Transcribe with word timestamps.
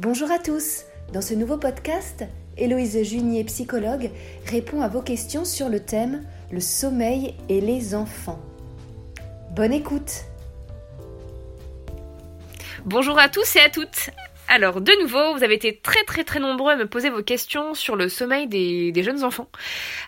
Bonjour 0.00 0.30
à 0.30 0.38
tous. 0.38 0.84
Dans 1.12 1.20
ce 1.20 1.34
nouveau 1.34 1.56
podcast, 1.56 2.24
Héloïse 2.56 3.02
Junier, 3.02 3.42
psychologue, 3.42 4.12
répond 4.46 4.80
à 4.80 4.86
vos 4.86 5.02
questions 5.02 5.44
sur 5.44 5.68
le 5.68 5.80
thème 5.80 6.22
le 6.52 6.60
sommeil 6.60 7.34
et 7.48 7.60
les 7.60 7.96
enfants. 7.96 8.38
Bonne 9.56 9.72
écoute. 9.72 10.22
Bonjour 12.84 13.18
à 13.18 13.28
tous 13.28 13.56
et 13.56 13.60
à 13.60 13.70
toutes. 13.70 14.10
Alors, 14.50 14.80
de 14.80 14.92
nouveau, 15.02 15.34
vous 15.34 15.44
avez 15.44 15.54
été 15.54 15.76
très 15.76 16.04
très 16.04 16.24
très 16.24 16.40
nombreux 16.40 16.72
à 16.72 16.76
me 16.76 16.86
poser 16.86 17.10
vos 17.10 17.22
questions 17.22 17.74
sur 17.74 17.96
le 17.96 18.08
sommeil 18.08 18.48
des, 18.48 19.02
jeunes 19.02 19.22
enfants. 19.22 19.48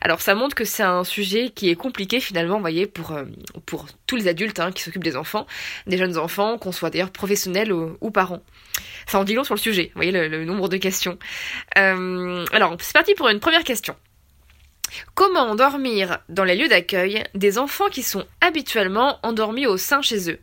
Alors, 0.01 0.23
ça 0.23 0.35
montre 0.35 0.55
que 0.55 0.65
c'est 0.65 0.83
un 0.83 1.05
sujet 1.05 1.51
qui 1.51 1.69
est 1.69 1.75
compliqué 1.75 2.21
finalement, 2.21 2.55
vous 2.55 2.63
voyez, 2.63 2.87
pour, 2.87 3.13
euh, 3.13 3.25
pour 3.67 3.87
tous 4.07 4.17
les 4.17 4.29
adultes 4.29 4.59
hein, 4.59 4.73
qui 4.73 4.83
s'occupent 4.83 5.05
des 5.05 5.17
enfants, 5.17 5.47
des 5.87 5.99
jeunes 5.99 6.17
enfants, 6.17 6.57
qu'on 6.57 6.73
soit 6.73 6.89
d'ailleurs 6.89 7.11
professionnels 7.11 7.71
ou, 7.71 8.11
parents. 8.11 8.43
Ça 9.07 9.21
en 9.21 9.25
dit 9.25 9.35
long 9.35 9.45
sur 9.45 9.55
le 9.55 9.61
sujet, 9.61 9.91
vous 9.95 10.03
voyez 10.03 10.11
le, 10.11 10.45
nombre 10.47 10.69
de 10.69 10.79
questions. 10.79 11.19
Euh, 11.77 12.47
alors, 12.53 12.77
c'est 12.81 12.95
parti 12.95 13.15
pour 13.15 13.29
une 13.29 13.41
première 13.41 13.63
question. 13.63 13.95
Comment 15.15 15.41
endormir 15.41 16.19
dans 16.29 16.45
les 16.45 16.57
lieux 16.57 16.69
d'accueil 16.69 17.25
des 17.35 17.59
enfants 17.59 17.89
qui 17.91 18.03
sont 18.03 18.25
habituellement 18.41 19.19
endormis 19.23 19.67
au 19.67 19.77
sein 19.77 20.03
chez 20.03 20.31
eux? 20.31 20.39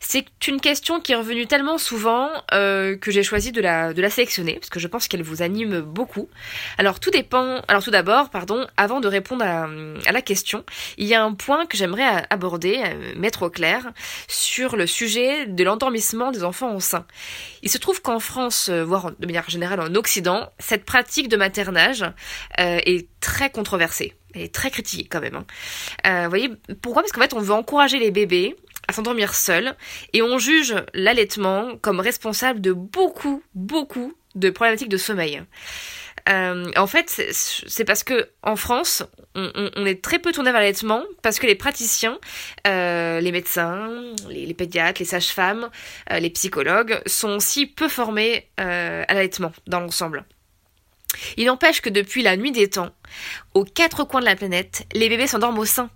C'est 0.00 0.26
une 0.46 0.60
question 0.60 1.00
qui 1.00 1.12
est 1.12 1.16
revenue 1.16 1.46
tellement 1.46 1.78
souvent 1.78 2.30
euh, 2.52 2.96
que 2.96 3.10
j'ai 3.10 3.22
choisi 3.22 3.52
de 3.52 3.60
la, 3.60 3.92
sélectionner 4.10 4.54
parce 4.54 4.70
que 4.70 4.80
je 4.80 4.88
pense 4.88 5.08
qu'elle 5.08 5.22
vous 5.22 5.42
anime 5.42 5.80
beaucoup. 5.80 6.28
Alors 6.78 7.00
tout 7.00 7.10
dépend. 7.10 7.60
Alors 7.68 7.82
tout 7.82 7.90
d'abord, 7.90 8.30
pardon, 8.30 8.66
avant 8.76 9.00
de 9.00 9.08
répondre 9.08 9.44
à, 9.44 9.68
la 10.10 10.22
question, 10.22 10.64
il 10.96 11.06
y 11.06 11.14
a 11.14 11.22
un 11.22 11.34
point 11.34 11.66
que 11.66 11.76
j'aimerais 11.76 12.24
aborder, 12.30 12.82
euh, 12.84 13.14
mettre 13.16 13.42
au 13.42 13.50
clair 13.50 13.92
sur 14.26 14.76
le 14.76 14.86
sujet 14.86 15.46
de 15.46 15.64
l'endormissement 15.64 16.30
des 16.30 16.44
enfants 16.44 16.74
au 16.74 16.80
sein. 16.80 17.06
Il 17.62 17.70
se 17.70 17.78
trouve 17.78 18.00
qu'en 18.00 18.20
France, 18.20 18.68
euh, 18.70 18.84
voire 18.84 19.12
de 19.18 19.26
manière 19.26 19.48
générale 19.50 19.80
en 19.80 19.94
Occident, 19.94 20.50
cette 20.58 20.84
pratique 20.84 21.28
de 21.28 21.36
maternage 21.36 22.04
est 22.56 23.08
très 23.20 23.50
controversée. 23.50 24.14
Elle 24.34 24.42
est 24.42 24.54
très 24.54 24.70
critiquée 24.70 25.08
quand 25.08 25.20
même. 25.20 25.36
Hein. 25.36 25.46
Euh, 26.06 26.24
vous 26.24 26.28
voyez, 26.28 26.50
pourquoi? 26.82 27.02
Parce 27.02 27.12
qu'en 27.12 27.20
fait, 27.20 27.34
on 27.34 27.40
veut 27.40 27.54
encourager 27.54 27.98
les 27.98 28.10
bébés 28.10 28.56
à 28.86 28.92
s'endormir 28.92 29.34
seuls 29.34 29.74
et 30.12 30.22
on 30.22 30.38
juge 30.38 30.74
l'allaitement 30.94 31.76
comme 31.80 32.00
responsable 32.00 32.60
de 32.60 32.72
beaucoup, 32.72 33.42
beaucoup 33.54 34.14
de 34.34 34.50
problématiques 34.50 34.88
de 34.88 34.96
sommeil. 34.96 35.42
Euh, 36.28 36.70
en 36.76 36.86
fait, 36.86 37.22
c'est 37.32 37.84
parce 37.84 38.04
que 38.04 38.28
en 38.42 38.56
France, 38.56 39.02
on, 39.34 39.86
est 39.86 40.02
très 40.02 40.18
peu 40.18 40.32
tourné 40.32 40.50
vers 40.50 40.60
l'allaitement 40.60 41.02
parce 41.22 41.38
que 41.38 41.46
les 41.46 41.54
praticiens, 41.54 42.18
euh, 42.66 43.20
les 43.20 43.32
médecins, 43.32 43.88
les, 44.28 44.52
pédiatres, 44.52 45.00
les 45.00 45.06
sages-femmes, 45.06 45.70
les 46.10 46.30
psychologues 46.30 47.00
sont 47.06 47.30
aussi 47.30 47.66
peu 47.66 47.88
formés 47.88 48.50
à 48.58 49.14
l'allaitement 49.14 49.52
dans 49.66 49.80
l'ensemble. 49.80 50.26
Il 51.36 51.46
n'empêche 51.46 51.80
que 51.80 51.88
depuis 51.88 52.22
la 52.22 52.36
nuit 52.36 52.52
des 52.52 52.68
temps, 52.68 52.90
aux 53.54 53.64
quatre 53.64 54.04
coins 54.04 54.20
de 54.20 54.26
la 54.26 54.36
planète, 54.36 54.86
les 54.92 55.08
bébés 55.08 55.26
s'endorment 55.26 55.58
au 55.58 55.64
sein. 55.64 55.90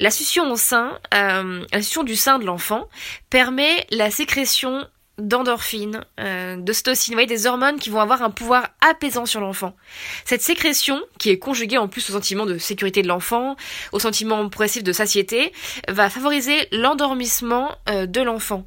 La 0.00 0.10
succion 0.10 0.50
au 0.50 0.56
sein, 0.56 0.98
euh, 1.14 1.64
la 1.72 1.82
succion 1.82 2.02
du 2.02 2.16
sein 2.16 2.38
de 2.38 2.44
l'enfant, 2.44 2.88
permet 3.30 3.86
la 3.90 4.10
sécrétion 4.10 4.86
d'endorphines, 5.18 6.04
euh, 6.18 6.56
d'ostocine, 6.56 7.24
des 7.26 7.46
hormones 7.46 7.78
qui 7.78 7.90
vont 7.90 8.00
avoir 8.00 8.22
un 8.22 8.30
pouvoir 8.30 8.68
apaisant 8.80 9.26
sur 9.26 9.40
l'enfant. 9.40 9.76
Cette 10.24 10.42
sécrétion, 10.42 11.00
qui 11.18 11.30
est 11.30 11.38
conjuguée 11.38 11.78
en 11.78 11.88
plus 11.88 12.08
au 12.08 12.12
sentiment 12.12 12.46
de 12.46 12.58
sécurité 12.58 13.02
de 13.02 13.08
l'enfant, 13.08 13.56
au 13.92 13.98
sentiment 13.98 14.48
progressif 14.48 14.82
de 14.82 14.92
satiété, 14.92 15.52
va 15.88 16.08
favoriser 16.10 16.68
l'endormissement 16.72 17.70
euh, 17.88 18.06
de 18.06 18.20
l'enfant. 18.20 18.66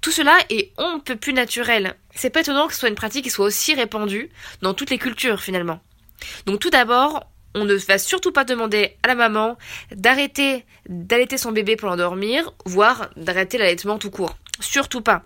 Tout 0.00 0.10
cela 0.10 0.38
est 0.48 0.72
on 0.78 0.96
ne 0.96 1.00
peut 1.00 1.16
plus 1.16 1.32
naturel. 1.32 1.94
C'est 2.14 2.30
pas 2.30 2.40
étonnant 2.40 2.66
que 2.66 2.74
ce 2.74 2.80
soit 2.80 2.88
une 2.88 2.94
pratique 2.94 3.24
qui 3.24 3.30
soit 3.30 3.46
aussi 3.46 3.74
répandue 3.74 4.30
dans 4.62 4.74
toutes 4.74 4.90
les 4.90 4.98
cultures 4.98 5.40
finalement. 5.40 5.80
Donc 6.46 6.60
tout 6.60 6.70
d'abord, 6.70 7.26
on 7.54 7.64
ne 7.64 7.74
va 7.74 7.98
surtout 7.98 8.32
pas 8.32 8.44
demander 8.44 8.96
à 9.02 9.08
la 9.08 9.14
maman 9.14 9.58
d'arrêter 9.92 10.64
d'allaiter 10.88 11.36
son 11.36 11.52
bébé 11.52 11.76
pour 11.76 11.88
l'endormir, 11.88 12.52
voire 12.64 13.10
d'arrêter 13.16 13.58
l'allaitement 13.58 13.98
tout 13.98 14.10
court. 14.10 14.36
Surtout 14.60 15.00
pas. 15.00 15.24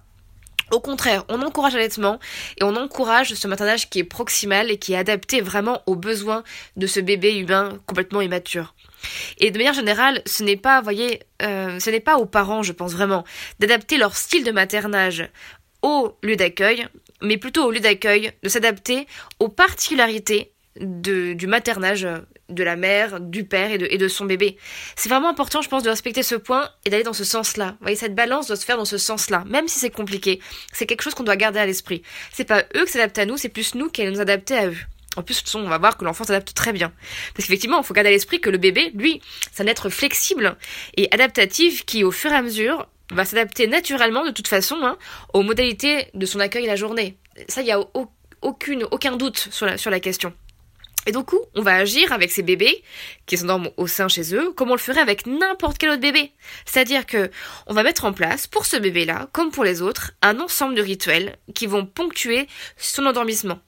Au 0.71 0.81
contraire, 0.81 1.25
on 1.29 1.43
encourage 1.43 1.75
l'allaitement 1.75 2.19
et 2.59 2.65
on 2.65 2.77
encourage 2.77 3.35
ce 3.35 3.49
maternage 3.49 3.91
qui 3.91 3.99
est 3.99 4.05
proximal 4.05 4.71
et 4.71 4.79
qui 4.79 4.93
est 4.93 4.97
adapté 4.97 5.41
vraiment 5.41 5.83
aux 5.87 5.97
besoins 5.97 6.43
de 6.77 6.87
ce 6.87 7.01
bébé 7.01 7.37
humain 7.39 7.79
complètement 7.87 8.21
immature. 8.21 8.75
Et 9.39 9.51
de 9.51 9.59
manière 9.59 9.75
générale, 9.75 10.23
ce 10.27 10.43
n'est 10.43 10.57
pas, 10.57 10.81
voyez, 10.81 11.21
euh, 11.43 11.79
ce 11.79 11.91
n'est 11.91 12.01
pas 12.01 12.17
aux 12.17 12.27
parents, 12.27 12.63
je 12.63 12.73
pense 12.73 12.93
vraiment, 12.93 13.25
d'adapter 13.59 13.99
leur 13.99 14.17
style 14.17 14.45
de 14.45 14.53
maternage 14.53 15.29
au 15.83 16.17
lieu 16.23 16.37
d'accueil, 16.37 16.87
mais 17.21 17.37
plutôt 17.37 17.65
au 17.65 17.71
lieu 17.71 17.81
d'accueil 17.81 18.33
de 18.43 18.49
s'adapter 18.49 19.07
aux 19.39 19.49
particularités 19.49 20.53
du 20.81 21.47
maternage 21.47 22.09
de 22.49 22.63
la 22.63 22.77
mère, 22.77 23.21
du 23.21 23.45
père 23.45 23.71
et 23.71 23.79
de, 23.79 24.09
son 24.09 24.25
bébé. 24.25 24.57
C'est 24.97 25.09
vraiment 25.09 25.29
important, 25.29 25.63
je 25.63 25.69
pense, 25.69 25.83
de 25.83 25.91
respecter 25.91 26.23
ce 26.23 26.35
point 26.35 26.71
et 26.85 26.91
d'aller 26.91 27.03
dans 27.03 27.13
ce 27.13 27.25
sens-là. 27.25 27.71
Vous 27.73 27.83
voyez, 27.83 27.97
cette 27.97 28.15
balance 28.15 28.49
doit 28.49 28.57
se 28.57 28.65
faire 28.65 28.77
dans 28.77 28.85
ce 28.85 28.99
sens-là, 28.99 29.45
même 29.47 29.69
si 29.69 29.79
c'est 29.79 29.91
compliqué. 29.91 30.41
C'est 30.73 30.87
quelque 30.87 31.03
chose 31.03 31.15
qu'on 31.15 31.23
doit 31.23 31.37
garder 31.37 31.59
à 31.59 31.67
l'esprit. 31.67 32.03
C'est 32.33 32.45
pas 32.45 32.65
eux 32.77 32.85
qui 32.85 32.93
s'adaptent 32.93 33.19
à 33.19 33.27
nous, 33.27 33.37
c'est 33.37 33.49
plus 33.49 33.75
nous 33.75 33.89
qui 33.89 34.03
allons 34.03 34.13
nous 34.13 34.21
adapter 34.21 34.57
à 34.57 34.69
eux. 34.69 34.77
En 35.17 35.23
plus, 35.23 35.43
de 35.45 35.59
on 35.59 35.69
va 35.69 35.79
voir 35.79 35.97
que 35.97 36.05
l'enfant 36.05 36.25
s'adapte 36.25 36.55
très 36.55 36.73
bien. 36.73 36.93
Parce 37.35 37.47
qu'effectivement, 37.47 37.79
il 37.81 37.85
faut 37.85 37.95
garder 37.95 38.11
à 38.11 38.13
l'esprit 38.13 38.41
que 38.41 38.51
le 38.51 38.59
bébé, 38.59 38.91
lui, 38.95 39.21
c'est 39.53 39.63
un 39.63 39.67
être 39.67 39.89
flexible 39.89 40.57
et 40.97 41.09
adaptatif 41.13 41.85
qui, 41.85 42.05
au 42.05 42.11
fur 42.11 42.33
et 42.33 42.37
à 42.37 42.43
mesure, 42.43 42.89
va 43.11 43.25
s'adapter 43.25 43.67
naturellement, 43.67 44.25
de 44.25 44.31
toute 44.31 44.49
façon, 44.49 44.77
hein, 44.83 44.99
aux 45.33 45.43
modalités 45.43 46.09
de 46.15 46.27
son 46.27 46.41
accueil 46.41 46.67
la 46.67 46.77
journée. 46.77 47.17
Ça, 47.49 47.61
il 47.61 47.65
n'y 47.65 47.73
a 47.73 47.81
aucune, 48.43 48.85
aucun 48.91 49.17
doute 49.17 49.49
sur 49.51 49.67
la, 49.67 49.79
sur 49.79 49.91
la 49.91 50.01
question. 50.01 50.33
Et 51.07 51.13
du 51.13 51.23
coup, 51.23 51.41
on 51.55 51.63
va 51.63 51.75
agir 51.75 52.13
avec 52.13 52.33
ces 52.33 52.43
bébés 52.43 52.83
qui 53.27 53.37
s'endorment 53.37 53.71
au 53.77 53.87
sein 53.87 54.09
chez 54.09 54.35
eux, 54.35 54.53
comme 54.53 54.71
on 54.71 54.75
le 54.75 54.81
ferait 54.81 55.01
avec 55.01 55.27
n'importe 55.27 55.79
quel 55.79 55.91
autre 55.91 56.01
bébé. 56.01 56.33
C'est-à-dire 56.65 57.07
que 57.07 57.31
on 57.67 57.75
va 57.75 57.83
mettre 57.83 58.05
en 58.05 58.13
place 58.13 58.47
pour 58.47 58.67
ce 58.67 58.77
bébé-là, 58.77 59.29
comme 59.33 59.51
pour 59.51 59.65
les 59.65 59.83
autres, 59.83 60.13
un 60.23 60.41
ensemble 60.41 60.75
de 60.75 60.83
rituels 60.83 61.37
qui 61.55 61.67
vont 61.67 61.87
ponctuer 61.87 62.49
son 62.77 63.07
endormissement. 63.07 63.61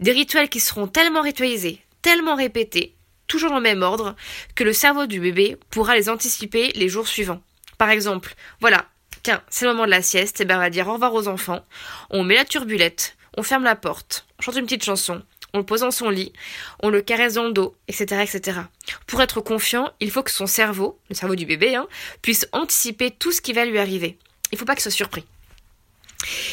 Des 0.00 0.12
rituels 0.12 0.48
qui 0.48 0.60
seront 0.60 0.86
tellement 0.86 1.22
ritualisés, 1.22 1.80
tellement 2.02 2.34
répétés, 2.34 2.96
toujours 3.26 3.50
dans 3.50 3.56
le 3.56 3.62
même 3.62 3.82
ordre, 3.82 4.14
que 4.54 4.64
le 4.64 4.72
cerveau 4.72 5.06
du 5.06 5.20
bébé 5.20 5.56
pourra 5.70 5.96
les 5.96 6.08
anticiper 6.08 6.72
les 6.74 6.88
jours 6.88 7.08
suivants. 7.08 7.42
Par 7.78 7.90
exemple, 7.90 8.34
voilà, 8.60 8.86
tiens, 9.22 9.42
c'est 9.48 9.64
le 9.64 9.72
moment 9.72 9.86
de 9.86 9.90
la 9.90 10.02
sieste, 10.02 10.40
et 10.40 10.44
ben 10.44 10.56
on 10.56 10.60
va 10.60 10.70
dire 10.70 10.88
au 10.88 10.92
revoir 10.92 11.14
aux 11.14 11.28
enfants, 11.28 11.64
on 12.10 12.24
met 12.24 12.34
la 12.34 12.44
turbulette, 12.44 13.16
on 13.36 13.42
ferme 13.42 13.64
la 13.64 13.74
porte, 13.74 14.26
on 14.38 14.42
chante 14.42 14.56
une 14.56 14.64
petite 14.64 14.84
chanson, 14.84 15.22
on 15.54 15.58
le 15.58 15.64
pose 15.64 15.80
dans 15.80 15.90
son 15.92 16.10
lit, 16.10 16.32
on 16.80 16.90
le 16.90 17.00
caresse 17.00 17.34
dans 17.34 17.44
le 17.44 17.52
dos, 17.52 17.76
etc., 17.88 18.22
etc. 18.22 18.58
Pour 19.06 19.22
être 19.22 19.40
confiant, 19.40 19.92
il 20.00 20.10
faut 20.10 20.22
que 20.22 20.30
son 20.30 20.46
cerveau, 20.46 20.98
le 21.08 21.14
cerveau 21.14 21.36
du 21.36 21.46
bébé, 21.46 21.76
hein, 21.76 21.86
puisse 22.20 22.46
anticiper 22.52 23.12
tout 23.12 23.32
ce 23.32 23.40
qui 23.40 23.52
va 23.52 23.64
lui 23.64 23.78
arriver. 23.78 24.18
Il 24.50 24.56
ne 24.56 24.58
faut 24.58 24.64
pas 24.64 24.74
qu'il 24.74 24.82
soit 24.82 24.90
surpris. 24.90 25.24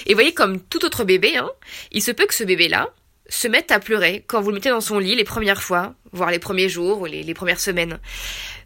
Et 0.05 0.13
vous 0.13 0.17
voyez, 0.17 0.33
comme 0.33 0.61
tout 0.61 0.85
autre 0.85 1.03
bébé, 1.03 1.35
hein, 1.37 1.49
il 1.91 2.01
se 2.01 2.11
peut 2.11 2.27
que 2.27 2.33
ce 2.33 2.43
bébé-là, 2.43 2.89
se 3.31 3.47
mettent 3.47 3.71
à 3.71 3.79
pleurer 3.79 4.23
quand 4.27 4.41
vous 4.41 4.49
le 4.49 4.55
mettez 4.55 4.69
dans 4.69 4.81
son 4.81 4.99
lit 4.99 5.15
les 5.15 5.23
premières 5.23 5.63
fois, 5.63 5.95
voire 6.11 6.29
les 6.29 6.39
premiers 6.39 6.69
jours 6.69 7.01
ou 7.01 7.05
les, 7.05 7.33
premières 7.33 7.59
semaines. 7.59 7.99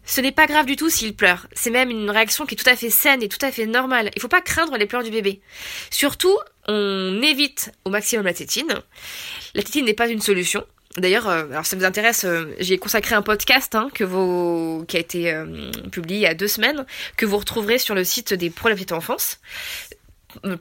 Ce 0.04 0.20
n'est 0.20 0.32
pas 0.32 0.46
grave 0.46 0.66
du 0.66 0.76
tout 0.76 0.90
s'il 0.90 1.14
pleure. 1.14 1.46
C'est 1.52 1.70
même 1.70 1.90
une 1.90 2.10
réaction 2.10 2.46
qui 2.46 2.54
est 2.54 2.58
tout 2.58 2.68
à 2.68 2.76
fait 2.76 2.90
saine 2.90 3.22
et 3.22 3.28
tout 3.28 3.44
à 3.44 3.52
fait 3.52 3.66
normale. 3.66 4.10
Il 4.14 4.18
ne 4.18 4.20
faut 4.20 4.28
pas 4.28 4.40
craindre 4.40 4.76
les 4.76 4.86
pleurs 4.86 5.04
du 5.04 5.10
bébé. 5.10 5.40
Surtout, 5.90 6.36
on 6.66 7.22
évite 7.22 7.72
au 7.84 7.90
maximum 7.90 8.26
la 8.26 8.34
tétine. 8.34 8.82
La 9.54 9.62
tétine 9.62 9.84
n'est 9.84 9.94
pas 9.94 10.08
une 10.08 10.20
solution. 10.20 10.64
D'ailleurs, 10.96 11.28
euh, 11.28 11.44
alors 11.50 11.66
ça 11.66 11.76
vous 11.76 11.84
intéresse, 11.84 12.24
euh, 12.24 12.54
j'ai 12.58 12.78
consacré 12.78 13.14
un 13.14 13.22
podcast 13.22 13.74
hein, 13.74 13.88
que 13.94 14.02
vous, 14.02 14.84
qui 14.88 14.96
a 14.96 15.00
été 15.00 15.32
euh, 15.32 15.70
publié 15.92 16.20
il 16.20 16.22
y 16.22 16.26
a 16.26 16.34
deux 16.34 16.48
semaines, 16.48 16.86
que 17.16 17.26
vous 17.26 17.36
retrouverez 17.36 17.78
sur 17.78 17.94
le 17.94 18.02
site 18.02 18.32
des 18.32 18.48
Pro 18.48 18.68
la 18.68 18.74
petite 18.74 18.92
enfance, 18.92 19.38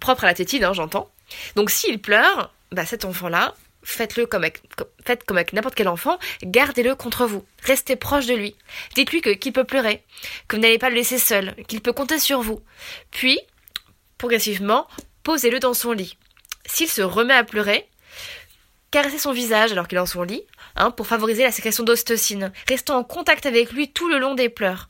propre 0.02 0.26
à 0.26 0.28
la 0.28 0.34
tétine, 0.34 0.66
hein, 0.66 0.74
j'entends. 0.74 1.10
Donc 1.56 1.70
s'il 1.70 2.00
pleure, 2.00 2.54
bah, 2.72 2.86
cet 2.86 3.06
enfant-là, 3.06 3.56
faites-le 3.86 4.26
comme 4.26 4.44
avec, 4.44 4.62
comme 5.26 5.40
n'importe 5.54 5.76
quel 5.76 5.88
enfant, 5.88 6.18
gardez-le 6.44 6.96
contre 6.96 7.26
vous. 7.26 7.46
Restez 7.64 7.96
proche 7.96 8.26
de 8.26 8.34
lui. 8.34 8.56
Dites-lui 8.96 9.22
qu'il 9.22 9.54
peut 9.54 9.64
pleurer, 9.64 10.04
que 10.48 10.56
vous 10.56 10.62
n'allez 10.62 10.80
pas 10.80 10.90
le 10.90 10.96
laisser 10.96 11.20
seul, 11.20 11.56
qu'il 11.68 11.82
peut 11.82 11.94
compter 11.94 12.20
sur 12.20 12.42
vous. 12.42 12.62
Puis, 13.12 13.40
progressivement, 14.18 14.88
posez-le 15.24 15.60
dans 15.60 15.74
son 15.74 15.92
lit. 15.92 16.18
S'il 16.66 16.90
se 16.90 17.02
remet 17.02 17.36
à 17.36 17.44
pleurer, 17.44 17.88
caressez 18.92 19.20
son 19.20 19.32
visage 19.32 19.72
alors 19.72 19.88
qu'il 19.88 19.98
est 19.98 20.02
dans 20.02 20.06
son 20.06 20.24
lit, 20.24 20.44
hein, 20.76 20.92
pour 20.92 21.08
favoriser 21.08 21.44
la 21.44 21.52
sécrétion 21.52 21.84
d'ostocine. 21.84 22.52
Restons 22.68 22.96
en 22.96 23.04
contact 23.04 23.46
avec 23.46 23.72
lui 23.72 23.92
tout 23.92 24.10
le 24.10 24.18
long 24.18 24.34
des 24.34 24.50
pleurs. 24.50 24.90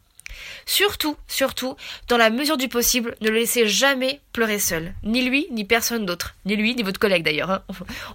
Surtout, 0.66 1.16
surtout, 1.28 1.76
dans 2.08 2.18
la 2.18 2.30
mesure 2.30 2.58
du 2.58 2.68
possible, 2.68 3.16
ne 3.22 3.30
le 3.30 3.36
laissez 3.36 3.68
jamais 3.68 4.22
pleurer 4.34 4.60
seul. 4.60 4.94
Ni 5.04 5.22
lui, 5.22 5.48
ni 5.52 5.66
personne 5.66 6.06
d'autre. 6.06 6.36
Ni 6.46 6.56
lui, 6.56 6.76
ni 6.76 6.84
votre 6.84 7.00
collègue 7.00 7.24
d'ailleurs. 7.24 7.52
Hein. 7.52 7.64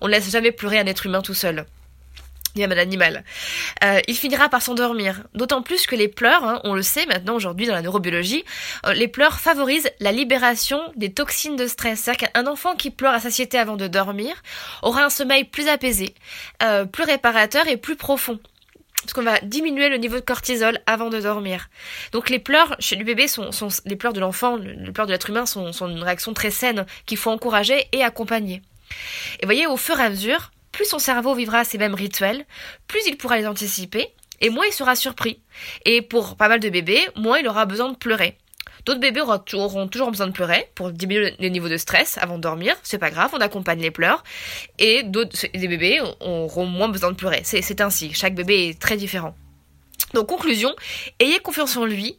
On 0.00 0.06
ne 0.06 0.12
laisse 0.12 0.30
jamais 0.30 0.52
pleurer 0.52 0.78
un 0.78 0.86
être 0.86 1.06
humain 1.06 1.22
tout 1.22 1.34
seul. 1.34 1.64
a 2.60 2.66
mal 2.66 2.78
animal. 2.78 3.24
Il 4.08 4.16
finira 4.16 4.48
par 4.48 4.62
s'endormir. 4.62 5.22
D'autant 5.34 5.62
plus 5.62 5.86
que 5.86 5.96
les 5.96 6.08
pleurs, 6.08 6.44
hein, 6.44 6.60
on 6.64 6.74
le 6.74 6.82
sait 6.82 7.06
maintenant 7.06 7.36
aujourd'hui 7.36 7.66
dans 7.66 7.74
la 7.74 7.82
neurobiologie, 7.82 8.44
euh, 8.86 8.92
les 8.92 9.08
pleurs 9.08 9.40
favorisent 9.40 9.90
la 10.00 10.12
libération 10.12 10.80
des 10.96 11.12
toxines 11.12 11.56
de 11.56 11.66
stress. 11.66 12.00
C'est-à-dire 12.00 12.28
qu'un 12.32 12.46
enfant 12.46 12.74
qui 12.74 12.90
pleure 12.90 13.14
à 13.14 13.20
satiété 13.20 13.58
avant 13.58 13.76
de 13.76 13.86
dormir 13.86 14.34
aura 14.82 15.04
un 15.04 15.10
sommeil 15.10 15.44
plus 15.44 15.68
apaisé, 15.68 16.14
euh, 16.62 16.84
plus 16.84 17.04
réparateur 17.04 17.68
et 17.68 17.76
plus 17.76 17.96
profond. 17.96 18.38
Parce 19.02 19.12
qu'on 19.14 19.22
va 19.22 19.40
diminuer 19.40 19.88
le 19.88 19.96
niveau 19.96 20.16
de 20.16 20.20
cortisol 20.20 20.80
avant 20.86 21.08
de 21.08 21.20
dormir. 21.20 21.68
Donc 22.12 22.28
les 22.28 22.38
pleurs 22.38 22.76
chez 22.80 22.96
le 22.96 23.04
bébé 23.04 23.28
sont, 23.28 23.50
les 23.86 23.96
pleurs 23.96 24.12
de 24.12 24.20
l'enfant, 24.20 24.56
les 24.56 24.92
pleurs 24.92 25.06
de 25.06 25.12
l'être 25.12 25.30
humain 25.30 25.46
sont, 25.46 25.72
sont 25.72 25.88
une 25.88 26.02
réaction 26.02 26.34
très 26.34 26.50
saine 26.50 26.86
qu'il 27.06 27.16
faut 27.16 27.30
encourager 27.30 27.86
et 27.92 28.02
accompagner. 28.02 28.62
Et 29.40 29.46
voyez, 29.46 29.66
au 29.66 29.76
fur 29.76 29.98
et 29.98 30.04
à 30.04 30.10
mesure, 30.10 30.50
plus 30.72 30.84
son 30.84 30.98
cerveau 30.98 31.34
vivra 31.34 31.64
ces 31.64 31.78
mêmes 31.78 31.94
rituels, 31.94 32.44
plus 32.86 33.00
il 33.06 33.16
pourra 33.16 33.38
les 33.38 33.46
anticiper, 33.46 34.12
et 34.40 34.50
moins 34.50 34.66
il 34.66 34.72
sera 34.72 34.96
surpris. 34.96 35.40
Et 35.84 36.02
pour 36.02 36.36
pas 36.36 36.48
mal 36.48 36.60
de 36.60 36.68
bébés, 36.68 37.06
moins 37.16 37.38
il 37.38 37.48
aura 37.48 37.66
besoin 37.66 37.90
de 37.90 37.96
pleurer. 37.96 38.36
D'autres 38.84 39.00
bébés 39.00 39.20
auront 39.20 39.88
toujours 39.88 40.10
besoin 40.10 40.26
de 40.26 40.32
pleurer 40.32 40.70
pour 40.74 40.90
diminuer 40.90 41.34
le 41.38 41.48
niveau 41.48 41.68
de 41.68 41.76
stress 41.76 42.18
avant 42.18 42.36
de 42.36 42.42
dormir. 42.42 42.76
C'est 42.82 42.98
pas 42.98 43.10
grave, 43.10 43.30
on 43.32 43.40
accompagne 43.40 43.80
les 43.80 43.90
pleurs. 43.90 44.24
Et 44.78 45.02
d'autres, 45.02 45.46
des 45.52 45.68
bébés 45.68 46.00
auront 46.20 46.66
moins 46.66 46.88
besoin 46.88 47.10
de 47.10 47.16
pleurer. 47.16 47.42
C'est 47.44 47.80
ainsi. 47.80 48.12
Chaque 48.12 48.34
bébé 48.34 48.68
est 48.68 48.80
très 48.80 48.96
différent. 48.96 49.34
Donc, 50.14 50.26
conclusion, 50.26 50.74
ayez 51.20 51.38
confiance 51.38 51.76
en 51.76 51.84
lui, 51.84 52.18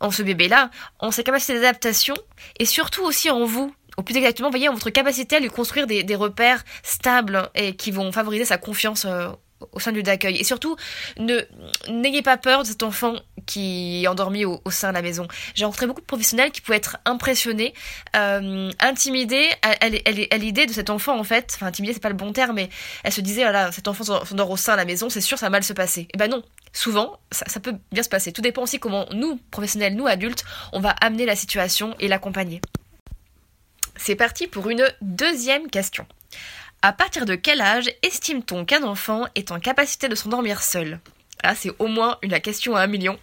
en 0.00 0.10
ce 0.10 0.22
bébé-là, 0.22 0.70
en 1.00 1.10
ses 1.10 1.24
capacités 1.24 1.54
d'adaptation 1.54 2.14
et 2.58 2.64
surtout 2.64 3.02
aussi 3.02 3.30
en 3.30 3.44
vous 3.44 3.74
ou 3.98 4.02
plus 4.02 4.16
exactement, 4.16 4.48
voyez, 4.48 4.68
en 4.68 4.74
votre 4.74 4.90
capacité 4.90 5.36
à 5.36 5.40
lui 5.40 5.48
construire 5.48 5.88
des, 5.88 6.14
repères 6.14 6.64
stables 6.84 7.50
et 7.56 7.74
qui 7.74 7.90
vont 7.90 8.12
favoriser 8.12 8.44
sa 8.44 8.56
confiance 8.56 9.04
euh, 9.04 9.28
au 9.72 9.80
sein 9.80 9.92
du 9.92 10.02
d'accueil. 10.02 10.36
Et 10.36 10.44
surtout, 10.44 10.76
n'ayez 11.18 12.22
pas 12.22 12.36
peur 12.36 12.62
de 12.62 12.68
cet 12.68 12.82
enfant 12.82 13.16
qui 13.46 14.04
est 14.04 14.08
endormi 14.08 14.44
au, 14.44 14.60
sein 14.70 14.90
de 14.90 14.94
la 14.94 15.02
maison. 15.02 15.26
J'ai 15.54 15.64
rencontré 15.64 15.86
beaucoup 15.86 16.00
de 16.00 16.06
professionnels 16.06 16.50
qui 16.50 16.60
pouvaient 16.60 16.76
être 16.76 16.98
impressionnés, 17.04 17.72
euh, 18.14 18.70
intimidés 18.78 19.48
à, 19.62 20.36
l'idée 20.38 20.66
de 20.66 20.72
cet 20.72 20.90
enfant 20.90 21.18
en 21.18 21.24
fait. 21.24 21.52
Enfin, 21.54 21.66
intimidés, 21.66 21.94
c'est 21.94 22.02
pas 22.02 22.10
le 22.10 22.14
bon 22.14 22.32
terme, 22.32 22.56
mais 22.56 22.68
elle 23.04 23.12
se 23.12 23.20
disait, 23.20 23.42
voilà, 23.42 23.72
cet 23.72 23.88
enfant 23.88 24.04
s'endort 24.04 24.50
au 24.50 24.56
sein 24.56 24.72
de 24.72 24.78
la 24.78 24.84
maison, 24.84 25.08
c'est 25.08 25.20
sûr, 25.20 25.38
ça 25.38 25.46
va 25.46 25.50
mal 25.50 25.64
se 25.64 25.72
passer. 25.72 26.08
Et 26.12 26.18
ben 26.18 26.30
non, 26.30 26.42
souvent, 26.72 27.18
ça, 27.32 27.60
peut 27.60 27.74
bien 27.90 28.02
se 28.02 28.08
passer. 28.08 28.32
Tout 28.32 28.42
dépend 28.42 28.62
aussi 28.62 28.78
comment 28.78 29.06
nous, 29.12 29.40
professionnels, 29.50 29.94
nous 29.94 30.06
adultes, 30.06 30.44
on 30.72 30.80
va 30.80 30.90
amener 30.90 31.26
la 31.26 31.36
situation 31.36 31.94
et 32.00 32.08
l'accompagner. 32.08 32.60
C'est 33.96 34.14
parti 34.14 34.46
pour 34.46 34.68
une 34.70 34.86
deuxième 35.00 35.68
question. 35.68 36.06
À 36.80 36.92
partir 36.92 37.26
de 37.26 37.34
quel 37.34 37.60
âge 37.60 37.90
estime-t-on 38.02 38.64
qu'un 38.64 38.84
enfant 38.84 39.24
est 39.34 39.50
en 39.50 39.58
capacité 39.58 40.08
de 40.08 40.14
s'endormir 40.14 40.62
seul? 40.62 41.00
Là, 41.42 41.56
c'est 41.56 41.72
au 41.80 41.88
moins 41.88 42.18
une 42.22 42.38
question 42.40 42.76
à 42.76 42.82
un 42.82 42.86
million. 42.86 43.18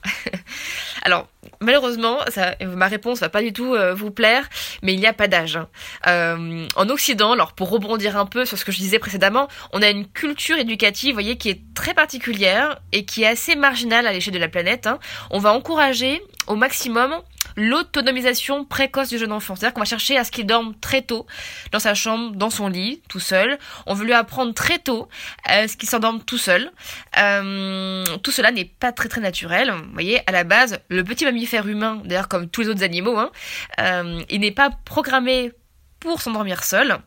alors, 1.03 1.29
malheureusement, 1.61 2.17
ma 2.61 2.87
réponse 2.87 3.19
va 3.19 3.29
pas 3.29 3.41
du 3.41 3.53
tout 3.53 3.73
euh, 3.73 3.93
vous 3.93 4.11
plaire, 4.11 4.49
mais 4.81 4.93
il 4.93 4.99
n'y 4.99 5.07
a 5.07 5.13
pas 5.13 5.29
d'âge. 5.29 5.55
Hein. 5.55 5.69
Euh, 6.07 6.67
en 6.75 6.89
Occident, 6.89 7.31
alors 7.31 7.53
pour 7.53 7.69
rebondir 7.69 8.17
un 8.17 8.25
peu 8.25 8.43
sur 8.43 8.57
ce 8.57 8.65
que 8.65 8.73
je 8.73 8.77
disais 8.77 8.99
précédemment, 8.99 9.47
on 9.71 9.81
a 9.81 9.89
une 9.89 10.05
culture 10.05 10.57
éducative, 10.57 11.13
voyez, 11.13 11.37
qui 11.37 11.49
est 11.49 11.61
très 11.73 11.93
particulière 11.93 12.81
et 12.91 13.05
qui 13.05 13.23
est 13.23 13.27
assez 13.27 13.55
marginale 13.55 14.05
à 14.05 14.11
l'échelle 14.11 14.33
de 14.33 14.39
la 14.39 14.49
planète. 14.49 14.85
Hein. 14.85 14.99
On 15.29 15.39
va 15.39 15.53
encourager 15.53 16.21
au 16.47 16.55
maximum 16.55 17.21
l'autonomisation 17.55 18.65
précoce 18.65 19.09
du 19.09 19.17
jeune 19.17 19.31
enfant. 19.31 19.55
C'est-à-dire 19.55 19.73
qu'on 19.73 19.81
va 19.81 19.85
chercher 19.85 20.17
à 20.17 20.23
ce 20.23 20.31
qu'il 20.31 20.45
dorme 20.45 20.75
très 20.81 21.01
tôt 21.01 21.25
dans 21.71 21.79
sa 21.79 21.93
chambre, 21.93 22.35
dans 22.35 22.49
son 22.49 22.67
lit, 22.67 23.01
tout 23.09 23.19
seul. 23.19 23.57
On 23.85 23.93
veut 23.93 24.05
lui 24.05 24.13
apprendre 24.13 24.53
très 24.53 24.79
tôt 24.79 25.07
à 25.45 25.67
ce 25.67 25.77
qu'il 25.77 25.89
s'endorme 25.89 26.21
tout 26.23 26.37
seul. 26.37 26.71
Euh, 27.17 28.03
tout 28.23 28.31
cela 28.31 28.51
n'est 28.51 28.65
pas 28.65 28.91
très 28.91 29.09
très 29.09 29.21
naturel. 29.21 29.71
Vous 29.71 29.93
voyez, 29.93 30.21
à 30.27 30.31
la 30.31 30.43
base, 30.43 30.79
le 30.89 31.03
petit 31.03 31.25
mammifère 31.25 31.67
humain, 31.67 32.01
d'ailleurs 32.05 32.27
comme 32.27 32.49
tous 32.49 32.61
les 32.61 32.69
autres 32.69 32.83
animaux, 32.83 33.17
hein, 33.17 33.31
euh, 33.79 34.21
il 34.29 34.41
n'est 34.41 34.51
pas 34.51 34.69
programmé 34.85 35.51
pour 35.99 36.21
s'endormir 36.21 36.63
seul 36.63 36.99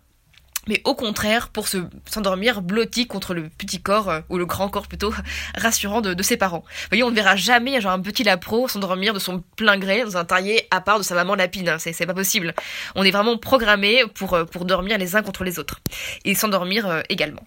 mais 0.69 0.81
au 0.85 0.95
contraire 0.95 1.49
pour 1.49 1.67
se 1.67 1.79
s'endormir 2.09 2.63
blotti 2.63 3.07
contre 3.07 3.35
le 3.35 3.49
petit 3.49 3.81
corps 3.81 4.09
euh, 4.09 4.21
ou 4.29 4.39
le 4.39 4.47
grand 4.47 4.69
corps 4.69 4.87
plutôt 4.87 5.13
rassurant 5.57 6.01
de, 6.01 6.23
ses 6.23 6.37
parents. 6.37 6.65
Vous 6.67 6.89
voyez, 6.91 7.03
on 7.03 7.11
ne 7.11 7.15
verra 7.15 7.37
jamais 7.37 7.81
genre 7.81 7.93
un 7.93 8.01
petit 8.01 8.23
lapro 8.23 8.69
s'endormir 8.69 9.15
de 9.15 9.19
son 9.19 9.43
plein 9.57 9.79
gré 9.79 10.05
dans 10.05 10.17
un 10.17 10.25
terrier 10.25 10.69
à 10.71 10.81
part 10.81 10.99
de 10.99 11.03
sa 11.03 11.15
maman 11.15 11.35
lapine. 11.35 11.69
Hein. 11.69 11.79
C'est 11.79 12.07
pas 12.07 12.15
possible. 12.15 12.55
On 12.95 13.03
est 13.03 13.11
vraiment 13.11 13.39
programmé 13.39 14.05
pour 14.15 14.35
euh, 14.35 14.45
pour 14.45 14.65
dormir 14.65 14.99
les 14.99 15.17
uns 15.17 15.23
contre 15.23 15.43
les 15.43 15.59
autres 15.59 15.81
et 16.25 16.35
s'endormir 16.35 16.87
euh, 16.87 17.01
également. 17.09 17.43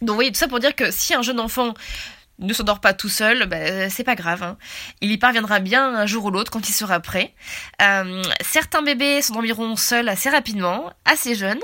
Donc 0.00 0.10
vous 0.10 0.14
voyez 0.14 0.30
tout 0.30 0.38
ça 0.38 0.48
pour 0.48 0.60
dire 0.60 0.76
que 0.76 0.90
si 0.90 1.14
un 1.14 1.22
jeune 1.22 1.40
enfant 1.40 1.74
ne 2.38 2.52
s'endort 2.52 2.80
pas 2.80 2.92
tout 2.92 3.08
seul, 3.08 3.46
bah, 3.46 3.90
c'est 3.90 4.04
pas 4.04 4.14
grave. 4.14 4.42
Hein. 4.42 4.56
Il 5.00 5.10
y 5.10 5.18
parviendra 5.18 5.58
bien 5.58 5.94
un 5.94 6.06
jour 6.06 6.24
ou 6.26 6.30
l'autre 6.30 6.50
quand 6.50 6.68
il 6.68 6.72
sera 6.72 7.00
prêt. 7.00 7.34
Euh, 7.82 8.22
certains 8.40 8.82
bébés 8.82 9.22
s'endormiront 9.22 9.76
seuls 9.76 10.08
assez 10.08 10.30
rapidement, 10.30 10.92
assez 11.04 11.34
jeunes. 11.34 11.60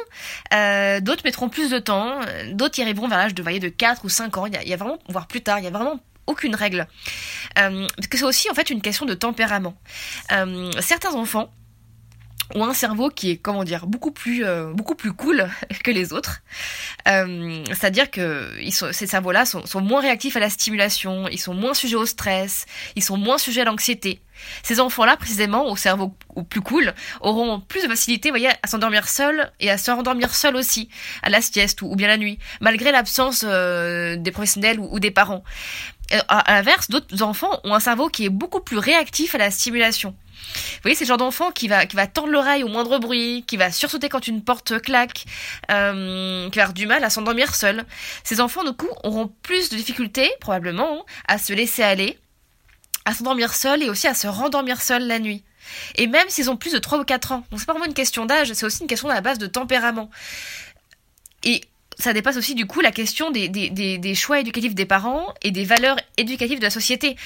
Euh, 0.52 1.00
d'autres 1.00 1.22
mettront 1.24 1.48
plus 1.48 1.70
de 1.70 1.78
temps. 1.78 2.20
D'autres 2.52 2.78
y 2.78 2.82
arriveront 2.82 3.08
vers 3.08 3.18
l'âge 3.18 3.34
de, 3.34 3.42
voyez, 3.42 3.60
de 3.60 3.68
4 3.68 4.04
ou 4.04 4.08
5 4.08 4.36
ans. 4.36 4.46
Il 4.46 4.68
y, 4.68 4.72
a, 4.72 4.76
vraiment, 4.76 4.98
voire 5.08 5.26
plus 5.26 5.42
tard, 5.42 5.58
il 5.58 5.64
y 5.64 5.68
a 5.68 5.70
vraiment 5.70 6.00
aucune 6.26 6.54
règle. 6.54 6.86
Euh, 7.58 7.86
parce 7.96 8.08
que 8.08 8.18
c'est 8.18 8.24
aussi 8.24 8.50
en 8.50 8.54
fait 8.54 8.70
une 8.70 8.80
question 8.80 9.06
de 9.06 9.14
tempérament. 9.14 9.74
certains 10.80 11.14
enfants 11.14 11.50
ont 12.54 12.64
un 12.64 12.74
cerveau 12.74 13.08
qui 13.08 13.30
est 13.30 13.36
comment 13.36 13.64
dire 13.64 13.86
beaucoup 13.86 14.10
plus 14.10 14.44
euh, 14.44 14.72
beaucoup 14.72 14.94
plus 14.94 15.12
cool 15.12 15.48
que 15.84 15.90
les 15.90 16.12
autres. 16.12 16.42
Euh, 17.08 17.64
c'est 17.72 17.86
à 17.86 17.90
dire 17.90 18.10
que 18.10 18.50
ils 18.60 18.72
sont, 18.72 18.92
ces 18.92 19.06
cerveaux 19.06 19.32
là 19.32 19.44
sont, 19.44 19.64
sont, 19.66 19.80
moins 19.80 20.00
réactifs 20.00 20.36
à 20.36 20.40
la 20.40 20.50
stimulation 20.50 21.28
ils 21.28 21.40
sont 21.40 21.54
moins 21.54 21.74
sujets 21.74 21.96
au 21.96 22.06
stress 22.06 22.66
ils 22.96 23.02
sont 23.02 23.16
moins 23.16 23.38
sujets 23.38 23.62
à 23.62 23.64
l'anxiété. 23.64 24.20
Ces 24.62 24.80
enfants 24.80 25.04
là 25.04 25.16
précisément 25.16 25.70
au 25.70 25.76
cerveau 25.76 26.14
plus 26.48 26.60
cool 26.60 26.92
auront 27.20 27.60
plus 27.60 27.82
de 27.82 27.88
facilité 27.88 28.30
voyez 28.30 28.48
à 28.62 28.66
s'endormir 28.66 29.08
seuls 29.08 29.50
et 29.60 29.70
à 29.70 29.78
se 29.78 29.90
rendormir 29.90 30.34
seuls 30.34 30.56
aussi 30.56 30.88
à 31.22 31.30
la 31.30 31.40
sieste 31.40 31.82
ou, 31.82 31.94
bien 31.96 32.08
la 32.08 32.16
nuit 32.16 32.38
malgré 32.60 32.92
l'absence 32.92 33.44
euh, 33.46 34.16
des 34.16 34.32
professionnels 34.32 34.80
ou, 34.80 34.88
ou 34.90 35.00
des 35.00 35.10
parents 35.10 35.44
à 36.28 36.52
l'inverse 36.54 36.90
d'autres 36.90 37.22
enfants 37.22 37.60
ont 37.64 37.74
un 37.74 37.80
cerveau 37.80 38.08
qui 38.08 38.24
est 38.24 38.30
beaucoup 38.30 38.60
plus 38.60 38.78
réactif 38.78 39.34
à 39.34 39.38
la 39.38 39.50
stimulation 39.50 40.14
vous 40.54 40.80
voyez, 40.82 40.94
c'est 40.94 41.04
le 41.04 41.08
genre 41.08 41.16
d'enfant 41.16 41.50
qui 41.50 41.68
va, 41.68 41.86
qui 41.86 41.96
va 41.96 42.06
tendre 42.06 42.28
l'oreille 42.28 42.62
au 42.62 42.68
moindre 42.68 42.98
bruit, 42.98 43.44
qui 43.46 43.56
va 43.56 43.70
sursauter 43.70 44.08
quand 44.08 44.26
une 44.26 44.42
porte 44.42 44.80
claque, 44.80 45.24
euh, 45.70 46.48
qui 46.50 46.58
va 46.58 46.64
avoir 46.64 46.74
du 46.74 46.86
mal 46.86 47.04
à 47.04 47.10
s'endormir 47.10 47.54
seul. 47.54 47.84
Ces 48.22 48.40
enfants, 48.40 48.64
du 48.64 48.72
coup, 48.72 48.88
auront 49.02 49.32
plus 49.42 49.68
de 49.70 49.76
difficultés, 49.76 50.30
probablement, 50.40 51.04
à 51.28 51.38
se 51.38 51.52
laisser 51.52 51.82
aller, 51.82 52.18
à 53.04 53.14
s'endormir 53.14 53.54
seul 53.54 53.82
et 53.82 53.90
aussi 53.90 54.06
à 54.06 54.14
se 54.14 54.26
rendormir 54.26 54.80
seul 54.80 55.06
la 55.06 55.18
nuit. 55.18 55.44
Et 55.96 56.06
même 56.06 56.28
s'ils 56.28 56.50
ont 56.50 56.56
plus 56.56 56.72
de 56.72 56.78
3 56.78 56.98
ou 56.98 57.04
4 57.04 57.32
ans. 57.32 57.44
Donc 57.50 57.60
c'est 57.60 57.66
pas 57.66 57.72
vraiment 57.72 57.86
une 57.86 57.94
question 57.94 58.26
d'âge, 58.26 58.52
c'est 58.52 58.66
aussi 58.66 58.82
une 58.82 58.88
question 58.88 59.08
de 59.08 59.14
la 59.14 59.20
base 59.20 59.38
de 59.38 59.46
tempérament. 59.46 60.10
Et 61.42 61.62
ça 61.98 62.12
dépasse 62.12 62.36
aussi 62.36 62.54
du 62.54 62.66
coup 62.66 62.80
la 62.80 62.92
question 62.92 63.30
des, 63.30 63.48
des, 63.48 63.70
des, 63.70 64.14
choix 64.14 64.40
éducatifs 64.40 64.74
des 64.74 64.86
parents 64.86 65.32
et 65.42 65.50
des 65.50 65.64
valeurs 65.64 65.96
éducatives 66.16 66.58
de 66.58 66.64
la 66.64 66.70
société. 66.70 67.16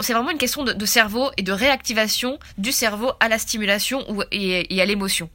C'est 0.00 0.12
vraiment 0.12 0.30
une 0.30 0.38
question 0.38 0.64
de, 0.64 0.86
cerveau 0.86 1.30
et 1.36 1.42
de 1.42 1.52
réactivation 1.52 2.38
du 2.56 2.72
cerveau 2.72 3.12
à 3.20 3.28
la 3.28 3.38
stimulation 3.38 4.04
et, 4.32 4.80
à 4.80 4.84
l'émotion. 4.84 5.28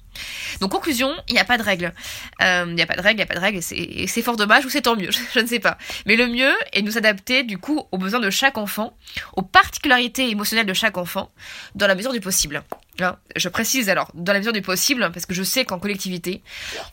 Donc 0.60 0.72
conclusion, 0.72 1.14
il 1.28 1.34
n'y 1.34 1.40
a 1.40 1.46
pas 1.46 1.58
de 1.58 1.64
règle. 1.64 1.94
Euh, 2.42 2.66
il 2.68 2.76
n'y 2.76 2.82
a 2.82 2.86
pas 2.86 2.96
de 2.96 3.02
règle, 3.02 3.16
il 3.16 3.18
n'y 3.18 3.24
a 3.24 3.28
pas 3.28 3.36
de 3.36 3.40
règle, 3.40 3.62
c'est 3.62 4.22
fort 4.22 4.36
dommage 4.36 4.66
ou 4.66 4.70
c'est 4.70 4.82
tant 4.82 4.96
mieux, 4.96 5.10
je, 5.34 5.40
ne 5.40 5.48
sais 5.48 5.60
pas. 5.60 5.78
Mais 6.06 6.16
le 6.16 6.28
mieux 6.28 6.54
est 6.72 6.82
de 6.82 6.88
nous 6.88 6.98
adapter 6.98 7.44
du 7.44 7.58
coup 7.58 7.84
aux 7.92 7.98
besoins 7.98 8.20
de 8.20 8.30
chaque 8.30 8.58
enfant, 8.58 8.96
aux 9.36 9.42
particularités 9.42 10.30
émotionnelles 10.30 10.66
de 10.66 10.74
chaque 10.74 10.98
enfant, 10.98 11.32
dans 11.76 11.88
la 11.88 11.96
mesure 11.96 12.14
du 12.14 12.20
possible. 12.20 12.64
Hein, 13.00 13.18
je 13.36 13.50
précise 13.50 13.90
alors, 13.90 14.12
dans 14.14 14.34
la 14.34 14.40
mesure 14.40 14.54
du 14.54 14.62
possible, 14.62 15.10
parce 15.12 15.26
que 15.26 15.34
je 15.34 15.44
sais 15.44 15.66
qu'en 15.66 15.80
collectivité, 15.80 16.44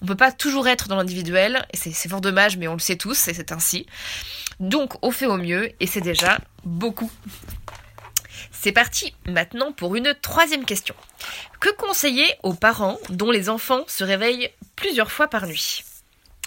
on 0.01 0.07
peut 0.07 0.15
pas 0.15 0.33
toujours 0.33 0.67
être 0.67 0.89
dans 0.89 0.97
l'individuel, 0.97 1.67
et 1.73 1.77
c'est 1.77 2.09
fort 2.09 2.23
dommage, 2.23 2.57
mais 2.57 2.69
on 2.69 2.75
le 2.75 2.79
sait 2.79 2.97
tous, 2.97 3.29
et 3.29 3.35
c'est 3.35 3.53
ainsi. 3.53 3.87
Donc, 4.61 4.95
on 5.03 5.11
fait 5.11 5.27
au 5.27 5.37
mieux, 5.37 5.73
et 5.81 5.87
c'est 5.87 6.01
déjà 6.01 6.39
beaucoup. 6.65 7.11
C'est 8.63 8.73
parti 8.73 9.15
maintenant 9.27 9.73
pour 9.73 9.97
une 9.97 10.15
troisième 10.21 10.67
question. 10.67 10.95
Que 11.61 11.75
conseiller 11.77 12.27
aux 12.43 12.53
parents 12.53 12.99
dont 13.09 13.31
les 13.31 13.49
enfants 13.49 13.85
se 13.87 14.05
réveillent 14.05 14.51
plusieurs 14.77 15.11
fois 15.11 15.29
par 15.29 15.47
nuit? 15.47 15.83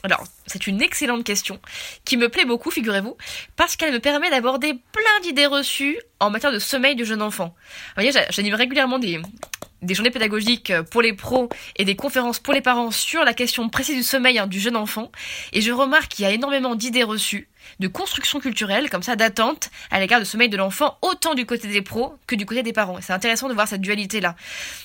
Alors, 0.04 0.24
c'est 0.46 0.68
une 0.68 0.84
excellente 0.84 1.24
question 1.24 1.60
qui 2.06 2.18
me 2.18 2.30
plaît 2.30 2.46
beaucoup, 2.46 2.70
figurez-vous, 2.70 3.18
parce 3.56 3.76
qu'elle 3.76 3.92
me 3.92 4.00
permet 4.00 4.30
d'aborder 4.30 4.74
plein 4.92 5.20
d'idées 5.24 5.48
reçues 5.48 5.98
en 6.20 6.30
matière 6.30 6.52
de 6.52 6.60
sommeil 6.60 6.96
du 6.96 7.04
jeune 7.04 7.24
enfant. 7.24 7.56
Vous 7.96 8.04
voyez, 8.04 8.12
j'anime 8.30 8.54
régulièrement 8.54 9.00
des, 9.00 9.20
journées 9.90 10.12
pédagogiques 10.12 10.72
pour 10.92 11.02
les 11.02 11.14
pros 11.14 11.50
et 11.78 11.86
des 11.86 11.96
conférences 11.96 12.38
pour 12.38 12.54
les 12.54 12.62
parents 12.62 12.92
sur 12.92 13.24
la 13.24 13.34
question 13.34 13.68
précise 13.70 13.96
du 13.96 14.04
sommeil 14.04 14.38
hein, 14.38 14.46
du 14.46 14.60
jeune 14.60 14.76
enfant, 14.76 15.12
et 15.52 15.62
je 15.62 15.72
remarque 15.72 16.10
qu'il 16.10 16.26
y 16.26 16.28
a 16.28 16.32
énormément 16.32 16.76
d'idées 16.76 17.04
reçues, 17.04 17.50
de 17.80 17.88
construction 17.88 18.40
culturelle, 18.40 18.90
comme 18.90 19.04
ça, 19.04 19.16
d'attente 19.16 19.70
à 19.92 20.00
l'égard 20.00 20.20
du 20.20 20.26
sommeil 20.26 20.50
de 20.50 20.58
l'enfant, 20.58 20.98
autant 21.02 21.34
du 21.34 21.46
côté 21.46 21.68
des 21.68 21.82
pros 21.82 22.16
que 22.28 22.36
du 22.36 22.46
côté 22.46 22.64
des 22.64 22.74
parents. 22.74 22.98
C'est 23.02 23.14
intéressant 23.14 23.50
de 23.50 23.54
voir 23.54 23.68
cette 23.68 23.82
dualité-là. 23.82 24.36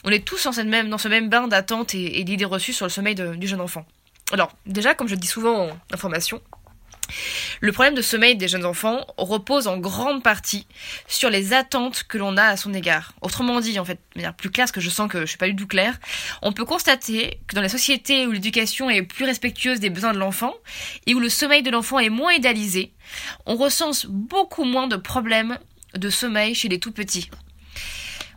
On 0.04 0.10
est 0.10 0.24
tous 0.24 0.44
dans, 0.44 0.52
cette 0.52 0.66
même, 0.66 0.88
dans 0.88 0.98
ce 0.98 1.08
même 1.08 1.28
bain 1.28 1.48
d'attente 1.48 1.94
et, 1.94 2.24
d'idées 2.24 2.44
reçues 2.44 2.72
sur 2.72 2.86
le 2.86 2.90
sommeil 2.90 3.14
du 3.14 3.46
jeune 3.46 3.60
enfant. 3.60 3.84
Alors, 4.30 4.52
déjà, 4.66 4.94
comme 4.94 5.08
je 5.08 5.14
dis 5.14 5.26
souvent 5.26 5.68
en 5.68 5.78
information, 5.92 6.42
Le 7.60 7.72
problème 7.72 7.94
de 7.94 8.02
sommeil 8.02 8.36
des 8.36 8.48
jeunes 8.48 8.64
enfants 8.64 9.06
repose 9.16 9.66
en 9.66 9.78
grande 9.78 10.22
partie 10.22 10.66
sur 11.06 11.30
les 11.30 11.52
attentes 11.52 12.04
que 12.08 12.18
l'on 12.18 12.36
a 12.36 12.44
à 12.44 12.56
son 12.56 12.72
égard. 12.74 13.12
Autrement 13.20 13.60
dit, 13.60 13.78
en 13.78 13.84
fait, 13.84 13.98
de 14.14 14.20
manière 14.20 14.34
plus 14.34 14.50
claire, 14.50 14.64
parce 14.64 14.72
que 14.72 14.80
je 14.80 14.90
sens 14.90 15.10
que 15.10 15.20
je 15.20 15.26
suis 15.26 15.38
pas 15.38 15.48
du 15.48 15.56
tout 15.56 15.66
claire, 15.66 15.98
on 16.42 16.52
peut 16.52 16.64
constater 16.64 17.40
que 17.46 17.54
dans 17.54 17.62
les 17.62 17.68
sociétés 17.68 18.26
où 18.26 18.32
l'éducation 18.32 18.90
est 18.90 19.02
plus 19.02 19.24
respectueuse 19.24 19.80
des 19.80 19.90
besoins 19.90 20.12
de 20.12 20.18
l'enfant 20.18 20.54
et 21.06 21.14
où 21.14 21.20
le 21.20 21.28
sommeil 21.28 21.62
de 21.62 21.70
l'enfant 21.70 21.98
est 21.98 22.10
moins 22.10 22.32
idéalisé, 22.32 22.92
on 23.46 23.56
recense 23.56 24.06
beaucoup 24.06 24.64
moins 24.64 24.88
de 24.88 24.96
problèmes 24.96 25.58
de 25.94 26.10
sommeil 26.10 26.54
chez 26.54 26.68
les 26.68 26.78
tout 26.78 26.92
petits. 26.92 27.30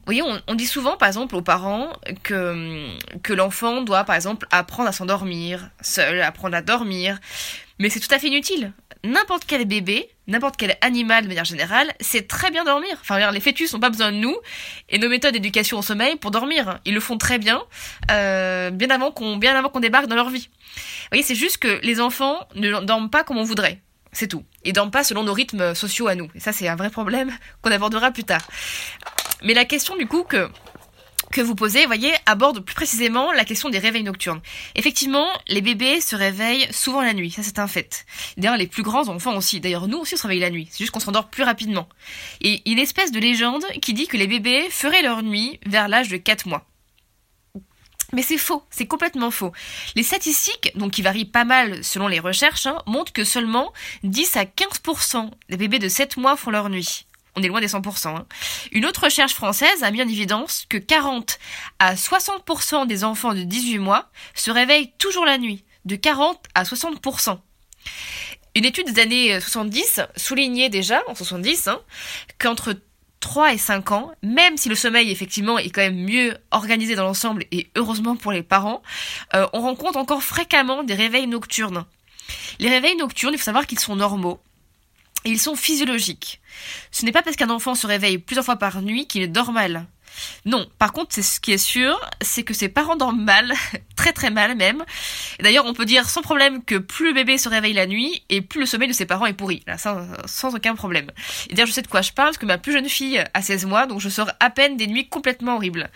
Vous 0.02 0.16
voyez, 0.18 0.24
on, 0.48 0.56
dit 0.56 0.66
souvent, 0.66 0.98
par 0.98 1.08
exemple, 1.08 1.36
aux 1.36 1.44
parents 1.44 1.94
que, 2.24 2.88
que 3.22 3.34
l'enfant 3.34 3.82
doit, 3.82 4.04
par 4.04 4.16
exemple, 4.16 4.48
apprendre 4.50 4.90
à 4.90 4.92
s'endormir, 4.92 5.70
seul, 5.82 6.22
apprendre 6.24 6.56
à 6.56 6.64
dormir. 6.64 7.20
Mais 7.82 7.90
c'est 7.90 8.00
tout 8.00 8.14
à 8.14 8.20
fait 8.20 8.28
inutile. 8.28 8.74
N'importe 9.04 9.46
quel 9.48 9.66
bébé, 9.66 10.08
n'importe 10.28 10.56
quel 10.56 10.78
animal 10.82 11.24
de 11.24 11.28
manière 11.28 11.46
générale, 11.46 11.92
c'est 12.00 12.28
très 12.28 12.52
bien 12.52 12.64
dormir. 12.64 12.92
Enfin, 13.02 13.32
les 13.32 13.40
fœtus 13.40 13.74
n'ont 13.74 13.80
pas 13.80 13.90
besoin 13.90 14.12
de 14.12 14.18
nous 14.18 14.38
et 14.90 15.00
nos 15.00 15.10
méthodes 15.10 15.34
d'éducation 15.34 15.80
au 15.80 15.82
sommeil 15.82 16.16
pour 16.16 16.30
dormir. 16.30 16.80
Ils 16.86 16.94
le 16.94 17.00
font 17.00 17.18
très 17.18 17.40
bien, 17.40 17.64
euh, 18.12 18.70
bien 18.70 18.92
avant 18.92 19.10
qu'on 19.10 19.38
bien 19.38 19.56
avant 19.56 19.70
qu'on 19.70 19.80
débarque 19.80 20.06
dans 20.06 20.16
leur 20.16 20.30
vie. 20.30 20.48
Vous 20.52 21.08
voyez, 21.14 21.24
c'est 21.24 21.34
juste 21.34 21.58
que 21.58 21.80
les 21.82 22.00
enfants 22.00 22.48
ne 22.54 22.82
dorment 22.82 23.10
pas 23.10 23.24
comme 23.24 23.40
on 23.40 23.44
voudrait. 23.44 23.82
C'est 24.12 24.28
tout. 24.28 24.44
Ils 24.64 24.74
dorment 24.74 24.92
pas 24.92 25.04
selon 25.04 25.24
nos 25.24 25.34
rythmes 25.34 25.74
sociaux 25.74 26.08
à 26.08 26.14
nous. 26.14 26.30
Et 26.36 26.40
ça, 26.40 26.54
c'est 26.54 26.68
un 26.68 26.76
vrai 26.76 26.92
problème 26.92 27.32
qu'on 27.64 27.72
abordera 27.72 28.12
plus 28.12 28.26
tard. 28.26 28.48
Mais 29.42 29.56
la 29.56 29.66
question 29.66 29.98
du 29.98 30.06
coup 30.06 30.22
que 30.22 30.52
que 31.32 31.42
vous 31.42 31.56
posez, 31.56 31.86
voyez, 31.86 32.14
aborde 32.26 32.60
plus 32.60 32.76
précisément 32.76 33.32
la 33.32 33.46
question 33.46 33.70
des 33.70 33.80
réveils 33.80 34.04
nocturnes. 34.04 34.42
Effectivement, 34.76 35.28
les 35.48 35.62
bébés 35.62 36.02
se 36.02 36.16
réveillent 36.16 36.68
souvent 36.72 37.02
la 37.02 37.14
nuit, 37.14 37.32
ça 37.32 37.44
c'est 37.44 37.60
un 37.60 37.68
fait. 37.68 38.06
D'ailleurs, 38.38 38.58
les 38.58 38.68
plus 38.68 38.84
grands 38.84 39.08
enfants 39.08 39.36
aussi. 39.36 39.60
D'ailleurs, 39.60 39.88
nous 39.88 39.98
aussi 39.98 40.14
on 40.14 40.18
se 40.18 40.24
réveille 40.24 40.40
la 40.40 40.50
nuit, 40.50 40.68
c'est 40.70 40.80
juste 40.80 40.92
qu'on 40.92 41.00
s'endort 41.00 41.30
plus 41.30 41.44
rapidement. 41.44 41.88
Et 42.42 42.62
une 42.70 42.80
espèce 42.80 43.12
de 43.12 43.20
légende 43.20 43.64
qui 43.82 43.94
dit 43.94 44.08
que 44.08 44.18
les 44.18 44.28
bébés 44.28 44.68
feraient 44.70 45.02
leur 45.02 45.24
nuit 45.24 45.60
vers 45.66 45.88
l'âge 45.88 46.10
de 46.10 46.18
4 46.18 46.48
mois. 46.48 46.66
Mais 48.14 48.24
c'est 48.24 48.38
faux, 48.38 48.64
c'est 48.70 48.88
complètement 48.88 49.32
faux. 49.32 49.54
Les 49.96 50.04
statistiques, 50.04 50.72
donc 50.76 50.92
qui 50.92 51.02
varient 51.02 51.26
pas 51.26 51.46
mal 51.46 51.84
selon 51.84 52.08
les 52.08 52.20
recherches, 52.20 52.68
hein, 52.68 52.82
montrent 52.86 53.14
que 53.14 53.24
seulement 53.24 53.72
10 54.04 54.36
à 54.36 54.44
15% 54.44 55.32
des 55.50 55.58
bébés 55.58 55.80
de 55.80 55.88
7 55.88 56.18
mois 56.18 56.36
font 56.36 56.52
leur 56.52 56.70
nuit. 56.70 57.06
On 57.36 57.44
est 57.44 57.48
loin 57.48 57.62
des 57.62 57.68
100%. 57.68 58.08
Hein. 58.10 58.26
Une 58.72 58.86
autre 58.86 59.06
recherche 59.06 59.34
française 59.34 59.84
a 59.84 59.92
mis 59.92 60.02
en 60.02 60.08
évidence 60.08 60.66
que 60.68 60.78
40 60.78 61.40
à 61.80 61.96
60% 61.96 62.88
des 62.88 63.04
enfants 63.04 63.34
de 63.34 63.44
18 63.44 63.78
mois 63.80 64.10
se 64.34 64.52
réveillent 64.52 64.92
toujours 64.98 65.26
la 65.26 65.38
nuit, 65.38 65.64
de 65.86 65.96
40 65.96 66.40
à 66.56 66.64
60%. 66.64 67.40
Une 68.54 68.66
étude 68.66 68.92
des 68.92 69.02
années 69.02 69.40
70 69.40 70.02
soulignait 70.18 70.70
déjà, 70.70 71.02
en 71.08 71.16
70, 71.16 71.70
hein, 71.70 71.80
qu'entre 72.38 72.76
3 73.22 73.54
et 73.54 73.58
5 73.58 73.92
ans, 73.92 74.12
même 74.24 74.58
si 74.58 74.68
le 74.68 74.76
sommeil 74.76 75.10
effectivement 75.10 75.58
est 75.58 75.70
quand 75.70 75.82
même 75.82 76.04
mieux 76.04 76.36
organisé 76.50 76.96
dans 76.96 77.04
l'ensemble 77.04 77.46
et 77.52 77.70
heureusement 77.78 78.18
pour 78.18 78.34
les 78.34 78.44
parents, 78.44 78.82
euh, 79.36 79.48
on 79.54 79.62
rencontre 79.62 79.98
encore 79.98 80.24
fréquemment 80.24 80.84
des 80.84 80.96
réveils 80.96 81.28
nocturnes. 81.28 81.86
Les 82.60 82.70
réveils 82.70 82.98
nocturnes, 82.98 83.34
il 83.34 83.38
faut 83.38 83.46
savoir 83.46 83.68
qu'ils 83.68 83.80
sont 83.80 83.96
normaux 83.96 84.42
et 85.26 85.30
ils 85.30 85.40
sont 85.40 85.56
physiologiques. 85.56 86.42
Ce 86.92 87.06
n'est 87.06 87.12
pas 87.12 87.22
parce 87.22 87.36
qu'un 87.36 87.50
enfant 87.50 87.76
se 87.76 87.88
réveille 87.88 88.18
plusieurs 88.18 88.46
fois 88.46 88.58
par 88.58 88.82
nuit 88.82 89.08
qu'il 89.08 89.22
est 89.22 89.28
normal. 89.28 89.88
Non, 90.46 90.68
par 90.78 90.92
contre, 90.92 91.14
c'est 91.14 91.22
ce 91.22 91.40
qui 91.40 91.52
est 91.52 91.58
sûr, 91.58 92.00
c'est 92.22 92.44
que 92.44 92.54
ses 92.54 92.70
parents 92.70 92.96
dorment 92.96 93.24
mal, 93.24 93.54
très 93.96 94.14
très 94.14 94.30
mal 94.30 94.56
même. 94.56 94.84
D'ailleurs, 95.40 95.66
on 95.66 95.74
peut 95.74 95.86
dire 95.86 96.10
sans 96.10 96.22
problème 96.22 96.64
que 96.64 96.76
plus 96.76 97.08
le 97.08 97.14
bébé 97.14 97.38
se 97.38 97.50
réveille 97.50 97.74
la 97.74 97.88
nuit 97.88 98.24
et 98.30 98.42
plus 98.42 98.60
le 98.60 98.66
sommeil 98.66 98.88
de 98.88 98.94
ses 98.94 99.06
parents 99.06 99.26
est 99.26 99.34
pourri. 99.34 99.64
Là, 99.68 99.78
sans, 99.78 100.06
sans 100.26 100.56
aucun 100.56 100.76
problème. 100.76 101.10
Et 101.50 101.54
d'ailleurs, 101.54 101.68
je 101.68 101.74
sais 101.74 101.82
de 101.82 101.88
quoi 101.88 102.02
je 102.02 102.12
parle 102.12 102.30
parce 102.30 102.38
que 102.38 102.46
ma 102.46 102.58
plus 102.58 102.74
jeune 102.74 102.90
fille 102.90 103.24
a 103.34 103.42
16 103.42 103.66
mois, 103.66 103.88
donc 103.88 104.00
je 104.00 104.10
sors 104.10 104.32
à 104.40 104.50
peine 104.50 104.78
des 104.78 104.88
nuits 104.88 105.08
complètement 105.08 105.56
horribles. 105.56 105.90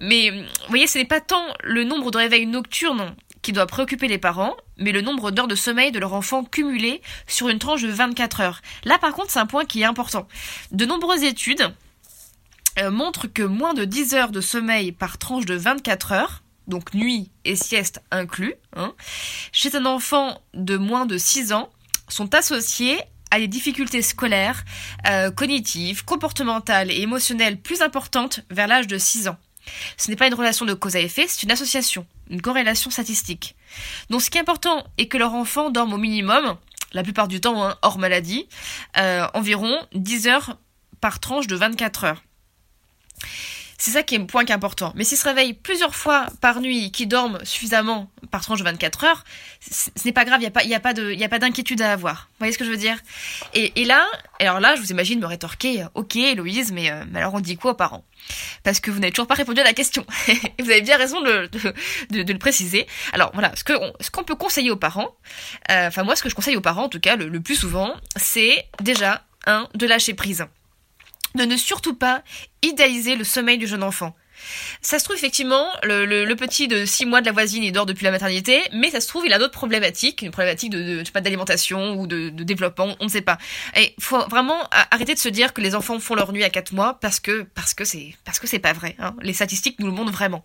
Mais, 0.00 0.30
vous 0.30 0.68
voyez, 0.68 0.86
ce 0.86 0.98
n'est 0.98 1.04
pas 1.04 1.20
tant 1.20 1.44
le 1.62 1.84
nombre 1.84 2.10
de 2.10 2.18
réveils 2.18 2.46
nocturnes 2.46 3.14
qui 3.42 3.52
doit 3.52 3.66
préoccuper 3.66 4.06
les 4.06 4.18
parents, 4.18 4.56
mais 4.82 4.92
le 4.92 5.00
nombre 5.00 5.30
d'heures 5.30 5.48
de 5.48 5.54
sommeil 5.54 5.92
de 5.92 5.98
leur 5.98 6.14
enfant 6.14 6.44
cumulé 6.44 7.02
sur 7.26 7.48
une 7.48 7.58
tranche 7.58 7.82
de 7.82 7.90
24 7.90 8.40
heures. 8.40 8.62
Là, 8.84 8.98
par 8.98 9.12
contre, 9.12 9.30
c'est 9.30 9.38
un 9.38 9.46
point 9.46 9.64
qui 9.64 9.82
est 9.82 9.86
important. 9.86 10.28
De 10.70 10.84
nombreuses 10.84 11.22
études 11.22 11.72
euh, 12.78 12.90
montrent 12.90 13.26
que 13.26 13.42
moins 13.42 13.74
de 13.74 13.84
10 13.84 14.14
heures 14.14 14.32
de 14.32 14.40
sommeil 14.40 14.92
par 14.92 15.18
tranche 15.18 15.44
de 15.44 15.54
24 15.54 16.12
heures, 16.12 16.42
donc 16.68 16.94
nuit 16.94 17.30
et 17.44 17.56
sieste 17.56 18.00
inclus, 18.10 18.54
hein, 18.76 18.94
chez 19.52 19.74
un 19.76 19.84
enfant 19.84 20.40
de 20.54 20.76
moins 20.76 21.06
de 21.06 21.18
6 21.18 21.52
ans, 21.52 21.70
sont 22.08 22.34
associés 22.34 22.98
à 23.30 23.38
des 23.38 23.48
difficultés 23.48 24.02
scolaires, 24.02 24.64
euh, 25.08 25.30
cognitives, 25.30 26.04
comportementales 26.04 26.90
et 26.90 27.00
émotionnelles 27.00 27.58
plus 27.58 27.80
importantes 27.80 28.40
vers 28.50 28.66
l'âge 28.66 28.86
de 28.86 28.98
6 28.98 29.28
ans. 29.28 29.38
Ce 29.96 30.10
n'est 30.10 30.16
pas 30.16 30.26
une 30.26 30.34
relation 30.34 30.66
de 30.66 30.74
cause 30.74 30.96
à 30.96 31.00
effet, 31.00 31.26
c'est 31.28 31.42
une 31.42 31.50
association, 31.50 32.06
une 32.30 32.42
corrélation 32.42 32.90
statistique. 32.90 33.54
Donc 34.10 34.22
ce 34.22 34.30
qui 34.30 34.38
est 34.38 34.40
important 34.40 34.84
est 34.98 35.06
que 35.06 35.18
leur 35.18 35.34
enfant 35.34 35.70
dorme 35.70 35.92
au 35.92 35.98
minimum, 35.98 36.56
la 36.92 37.02
plupart 37.02 37.28
du 37.28 37.40
temps 37.40 37.64
hein, 37.64 37.76
hors 37.82 37.98
maladie, 37.98 38.48
euh, 38.98 39.26
environ 39.34 39.78
10 39.94 40.28
heures 40.28 40.56
par 41.00 41.20
tranche 41.20 41.46
de 41.46 41.56
24 41.56 42.04
heures. 42.04 42.22
C'est 43.84 43.90
ça 43.90 44.04
qui 44.04 44.14
est 44.14 44.18
le 44.18 44.26
point 44.26 44.44
qui 44.44 44.52
est 44.52 44.54
important. 44.54 44.92
Mais 44.94 45.02
s'ils 45.02 45.18
se 45.18 45.24
réveillent 45.24 45.54
plusieurs 45.54 45.96
fois 45.96 46.26
par 46.40 46.60
nuit, 46.60 46.92
qu'ils 46.92 47.08
dorment 47.08 47.40
suffisamment 47.42 48.12
par 48.30 48.40
tranche 48.40 48.60
de 48.60 48.64
24 48.64 49.02
heures, 49.02 49.24
ce 49.60 49.90
n'est 50.04 50.12
pas 50.12 50.24
grave, 50.24 50.38
il 50.38 50.42
n'y 50.68 50.74
a 50.76 50.78
pas, 50.78 50.90
a 50.90 51.28
pas 51.28 51.38
d'inquiétude 51.40 51.82
à 51.82 51.90
avoir. 51.90 52.28
Vous 52.30 52.36
voyez 52.38 52.52
ce 52.52 52.58
que 52.58 52.64
je 52.64 52.70
veux 52.70 52.76
dire? 52.76 52.96
Et, 53.54 53.84
là, 53.84 54.06
alors 54.38 54.60
là, 54.60 54.76
je 54.76 54.82
vous 54.82 54.92
imagine 54.92 55.18
me 55.18 55.26
rétorquer, 55.26 55.84
ok, 55.96 56.14
Héloïse, 56.14 56.70
mais, 56.70 56.92
euh, 56.92 57.02
mais 57.10 57.18
alors 57.18 57.34
on 57.34 57.40
dit 57.40 57.56
quoi 57.56 57.72
aux 57.72 57.74
parents? 57.74 58.04
Parce 58.62 58.78
que 58.78 58.92
vous 58.92 59.00
n'avez 59.00 59.10
toujours 59.10 59.26
pas 59.26 59.34
répondu 59.34 59.60
à 59.60 59.64
la 59.64 59.72
question. 59.72 60.06
vous 60.60 60.70
avez 60.70 60.82
bien 60.82 60.96
raison 60.96 61.20
de, 61.20 61.50
de, 62.10 62.32
le 62.32 62.38
préciser. 62.38 62.86
Alors 63.12 63.32
voilà, 63.34 63.52
ce 63.56 64.10
qu'on 64.12 64.22
peut 64.22 64.36
conseiller 64.36 64.70
aux 64.70 64.76
parents, 64.76 65.10
euh, 65.72 65.88
enfin 65.88 66.04
moi, 66.04 66.14
ce 66.14 66.22
que 66.22 66.28
je 66.28 66.36
conseille 66.36 66.54
aux 66.54 66.60
parents, 66.60 66.84
en 66.84 66.88
tout 66.88 67.00
cas, 67.00 67.16
le, 67.16 67.26
le 67.26 67.40
plus 67.40 67.56
souvent, 67.56 67.96
c'est 68.14 68.64
déjà 68.80 69.24
un 69.48 69.68
de 69.74 69.86
lâcher 69.88 70.14
prise 70.14 70.46
de 71.34 71.44
ne 71.44 71.56
surtout 71.56 71.94
pas 71.94 72.22
idéaliser 72.62 73.16
le 73.16 73.24
sommeil 73.24 73.58
du 73.58 73.66
jeune 73.66 73.82
enfant. 73.82 74.14
Ça 74.80 74.98
se 74.98 75.04
trouve 75.04 75.16
effectivement, 75.16 75.66
le, 75.82 76.34
petit 76.34 76.68
de 76.68 76.84
6 76.84 77.06
mois 77.06 77.20
de 77.20 77.26
la 77.26 77.32
voisine, 77.32 77.62
il 77.62 77.72
dort 77.72 77.86
depuis 77.86 78.04
la 78.04 78.10
maternité, 78.10 78.60
mais 78.72 78.90
ça 78.90 79.00
se 79.00 79.08
trouve, 79.08 79.26
il 79.26 79.32
a 79.32 79.38
d'autres 79.38 79.52
problématiques, 79.52 80.22
une 80.22 80.30
problématique 80.30 80.70
de, 80.70 81.00
je 81.00 81.04
sais 81.04 81.12
pas, 81.12 81.20
d'alimentation 81.20 81.94
ou 81.94 82.06
de, 82.06 82.30
développement, 82.30 82.96
on 83.00 83.04
ne 83.04 83.10
sait 83.10 83.22
pas. 83.22 83.38
Et 83.76 83.94
faut 84.00 84.26
vraiment 84.28 84.68
arrêter 84.90 85.14
de 85.14 85.18
se 85.18 85.28
dire 85.28 85.52
que 85.52 85.60
les 85.60 85.74
enfants 85.74 85.98
font 86.00 86.14
leur 86.14 86.32
nuit 86.32 86.44
à 86.44 86.50
4 86.50 86.72
mois 86.72 86.98
parce 87.00 87.20
que 87.20 87.42
parce 87.54 87.74
que 87.74 87.84
c'est 87.84 88.14
parce 88.24 88.40
que 88.40 88.46
c'est 88.46 88.58
pas 88.58 88.72
vrai. 88.72 88.96
Hein. 88.98 89.14
Les 89.22 89.32
statistiques 89.32 89.78
nous 89.78 89.86
le 89.86 89.92
montrent 89.92 90.12
vraiment. 90.12 90.44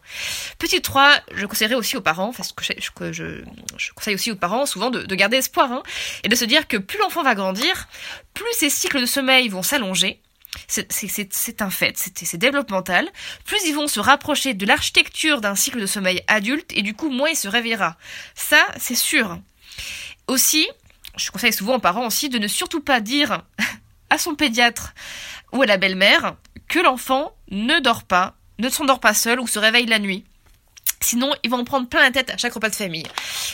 Petit 0.59 0.81
3, 0.81 1.15
je 1.33 1.45
conseillerais 1.45 1.75
aussi 1.75 1.97
aux 1.97 2.01
parents, 2.01 2.31
parce 2.33 2.53
que 2.53 2.63
je, 2.63 3.11
je, 3.11 3.43
je, 3.77 3.91
conseille 3.93 4.15
aussi 4.15 4.31
aux 4.31 4.35
parents 4.35 4.65
souvent 4.65 4.89
de, 4.89 5.03
de 5.03 5.15
garder 5.15 5.37
espoir, 5.37 5.71
hein, 5.71 5.83
et 6.23 6.29
de 6.29 6.35
se 6.35 6.45
dire 6.45 6.67
que 6.67 6.77
plus 6.77 6.99
l'enfant 6.99 7.23
va 7.23 7.33
grandir, 7.33 7.87
plus 8.33 8.45
ses 8.53 8.69
cycles 8.69 9.01
de 9.01 9.05
sommeil 9.05 9.49
vont 9.49 9.63
s'allonger, 9.63 10.21
c'est 10.67 11.61
un 11.61 11.69
fait, 11.69 11.97
c'est 11.97 12.37
développemental. 12.37 13.07
Plus 13.45 13.59
ils 13.65 13.75
vont 13.75 13.87
se 13.87 13.99
rapprocher 13.99 14.53
de 14.53 14.65
l'architecture 14.65 15.41
d'un 15.41 15.55
cycle 15.55 15.79
de 15.79 15.85
sommeil 15.85 16.23
adulte 16.27 16.71
et 16.75 16.81
du 16.81 16.93
coup 16.93 17.09
moins 17.09 17.29
il 17.29 17.35
se 17.35 17.47
réveillera. 17.47 17.97
Ça, 18.35 18.65
c'est 18.77 18.95
sûr. 18.95 19.39
Aussi, 20.27 20.67
je 21.17 21.31
conseille 21.31 21.53
souvent 21.53 21.75
aux 21.75 21.79
parents 21.79 22.05
aussi 22.05 22.29
de 22.29 22.39
ne 22.39 22.47
surtout 22.47 22.81
pas 22.81 22.99
dire 22.99 23.43
à 24.09 24.17
son 24.17 24.35
pédiatre 24.35 24.93
ou 25.51 25.61
à 25.61 25.65
la 25.65 25.77
belle-mère 25.77 26.35
que 26.67 26.79
l'enfant 26.79 27.35
ne 27.49 27.79
dort 27.79 28.03
pas, 28.03 28.35
ne 28.59 28.69
s'endort 28.69 28.99
pas 28.99 29.13
seul 29.13 29.39
ou 29.39 29.47
se 29.47 29.59
réveille 29.59 29.85
la 29.85 29.99
nuit. 29.99 30.25
Sinon, 30.99 31.31
ils 31.43 31.49
vont 31.49 31.57
en 31.57 31.63
prendre 31.63 31.87
plein 31.87 32.01
la 32.01 32.11
tête 32.11 32.31
à 32.31 32.37
chaque 32.37 32.53
repas 32.53 32.69
de 32.69 32.75
famille. 32.75 33.05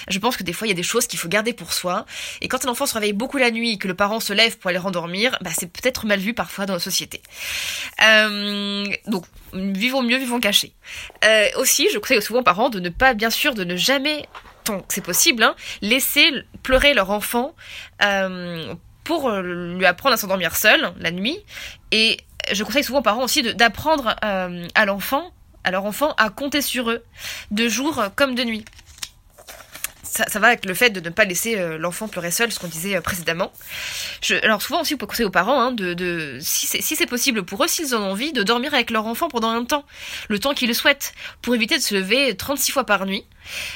Je 0.07 0.17
pense 0.19 0.37
que 0.37 0.43
des 0.43 0.53
fois, 0.53 0.65
il 0.67 0.69
y 0.69 0.73
a 0.73 0.75
des 0.75 0.83
choses 0.83 1.07
qu'il 1.07 1.19
faut 1.19 1.27
garder 1.27 1.53
pour 1.53 1.73
soi. 1.73 2.05
Et 2.41 2.47
quand 2.47 2.65
un 2.65 2.69
enfant 2.69 2.85
se 2.85 2.93
réveille 2.93 3.13
beaucoup 3.13 3.37
la 3.37 3.51
nuit 3.51 3.73
et 3.73 3.77
que 3.77 3.87
le 3.87 3.93
parent 3.95 4.19
se 4.19 4.33
lève 4.33 4.57
pour 4.57 4.69
aller 4.69 4.79
rendormir, 4.79 5.37
bah, 5.41 5.51
c'est 5.53 5.71
peut-être 5.71 6.05
mal 6.05 6.19
vu 6.19 6.33
parfois 6.33 6.65
dans 6.65 6.73
la 6.73 6.79
société. 6.79 7.21
Euh, 8.01 8.85
donc, 9.07 9.25
vivons 9.53 10.01
mieux, 10.01 10.17
vivons 10.17 10.39
cachés. 10.39 10.73
Euh, 11.25 11.47
aussi, 11.57 11.87
je 11.93 11.99
conseille 11.99 12.21
souvent 12.21 12.39
aux 12.39 12.43
parents 12.43 12.69
de 12.69 12.79
ne 12.79 12.89
pas, 12.89 13.13
bien 13.13 13.29
sûr, 13.29 13.53
de 13.53 13.65
ne 13.65 13.75
jamais, 13.75 14.25
tant 14.63 14.79
que 14.79 14.93
c'est 14.93 15.01
possible, 15.01 15.43
hein, 15.43 15.55
laisser 15.81 16.31
pleurer 16.63 16.93
leur 16.93 17.11
enfant 17.11 17.55
euh, 18.03 18.73
pour 19.03 19.29
lui 19.31 19.85
apprendre 19.85 20.13
à 20.13 20.17
s'endormir 20.17 20.55
seul 20.55 20.93
la 20.97 21.11
nuit. 21.11 21.37
Et 21.91 22.17
je 22.51 22.63
conseille 22.63 22.85
souvent 22.85 22.99
aux 22.99 23.03
parents 23.03 23.23
aussi 23.23 23.43
d'apprendre 23.43 24.15
à 24.21 24.85
l'enfant 24.85 25.33
à 25.63 25.71
leur 25.71 25.85
enfant 25.85 26.13
à 26.17 26.29
compter 26.29 26.61
sur 26.61 26.89
eux, 26.89 27.03
de 27.51 27.67
jour 27.67 28.03
comme 28.15 28.35
de 28.35 28.43
nuit. 28.43 28.65
Ça, 30.13 30.25
ça, 30.27 30.37
va 30.37 30.47
avec 30.47 30.65
le 30.65 30.75
fait 30.75 30.91
de 30.91 30.99
ne 30.99 31.09
pas 31.09 31.25
laisser 31.25 31.57
euh, 31.57 31.79
l'enfant 31.79 32.07
pleurer 32.07 32.29
seul, 32.29 32.51
ce 32.51 32.59
qu'on 32.59 32.67
disait 32.67 32.95
euh, 32.95 33.01
précédemment. 33.01 33.51
Je, 34.21 34.35
alors 34.43 34.61
souvent 34.61 34.81
aussi, 34.81 34.93
on 34.93 34.97
peut 34.97 35.07
conseiller 35.07 35.25
aux 35.25 35.31
parents, 35.31 35.59
hein, 35.59 35.71
de, 35.71 36.37
si 36.39 36.67
c'est 36.67 36.81
si 36.81 37.05
possible 37.07 37.41
pour 37.41 37.63
eux, 37.63 37.67
s'ils 37.67 37.95
ont 37.95 38.11
envie, 38.11 38.31
de 38.31 38.43
dormir 38.43 38.75
avec 38.75 38.91
leur 38.91 39.07
enfant 39.07 39.27
pendant 39.27 39.49
un 39.49 39.65
temps, 39.65 39.85
le 40.29 40.37
temps 40.37 40.53
qu'ils 40.53 40.67
le 40.67 40.75
souhaitent, 40.75 41.15
pour 41.41 41.55
éviter 41.55 41.77
de 41.77 41.81
se 41.81 41.95
lever 41.95 42.37
36 42.37 42.71
fois 42.71 42.83
par 42.83 43.07
nuit. 43.07 43.25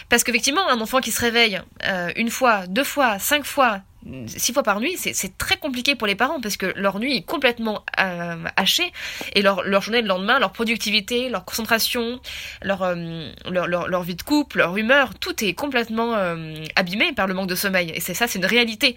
Parce 0.09 0.23
qu'effectivement, 0.23 0.69
un 0.69 0.79
enfant 0.79 0.99
qui 0.99 1.11
se 1.11 1.21
réveille 1.21 1.59
euh, 1.85 2.11
une 2.15 2.29
fois, 2.29 2.67
deux 2.67 2.83
fois, 2.83 3.17
cinq 3.17 3.43
fois, 3.43 3.81
six 4.27 4.53
fois 4.53 4.63
par 4.63 4.79
nuit, 4.79 4.95
c'est 4.97 5.37
très 5.37 5.57
compliqué 5.57 5.95
pour 5.95 6.07
les 6.07 6.15
parents 6.15 6.39
parce 6.41 6.57
que 6.57 6.73
leur 6.75 6.99
nuit 6.99 7.17
est 7.17 7.21
complètement 7.23 7.83
euh, 7.99 8.43
hachée 8.55 8.91
et 9.33 9.41
leur, 9.41 9.63
leur 9.63 9.81
journée 9.81 10.01
le 10.01 10.07
lendemain, 10.07 10.39
leur 10.39 10.51
productivité, 10.51 11.29
leur 11.29 11.45
concentration, 11.45 12.19
leur, 12.61 12.83
euh, 12.83 13.31
leur, 13.49 13.67
leur, 13.67 14.03
vie 14.03 14.15
de 14.15 14.21
couple, 14.21 14.59
leur 14.59 14.77
humeur, 14.77 15.13
tout 15.15 15.43
est 15.43 15.53
complètement 15.53 16.15
euh, 16.15 16.55
abîmé 16.75 17.13
par 17.13 17.27
le 17.27 17.33
manque 17.33 17.49
de 17.49 17.55
sommeil. 17.55 17.91
Et 17.93 17.99
c'est 17.99 18.13
ça, 18.13 18.27
c'est 18.27 18.39
une 18.39 18.45
réalité. 18.45 18.95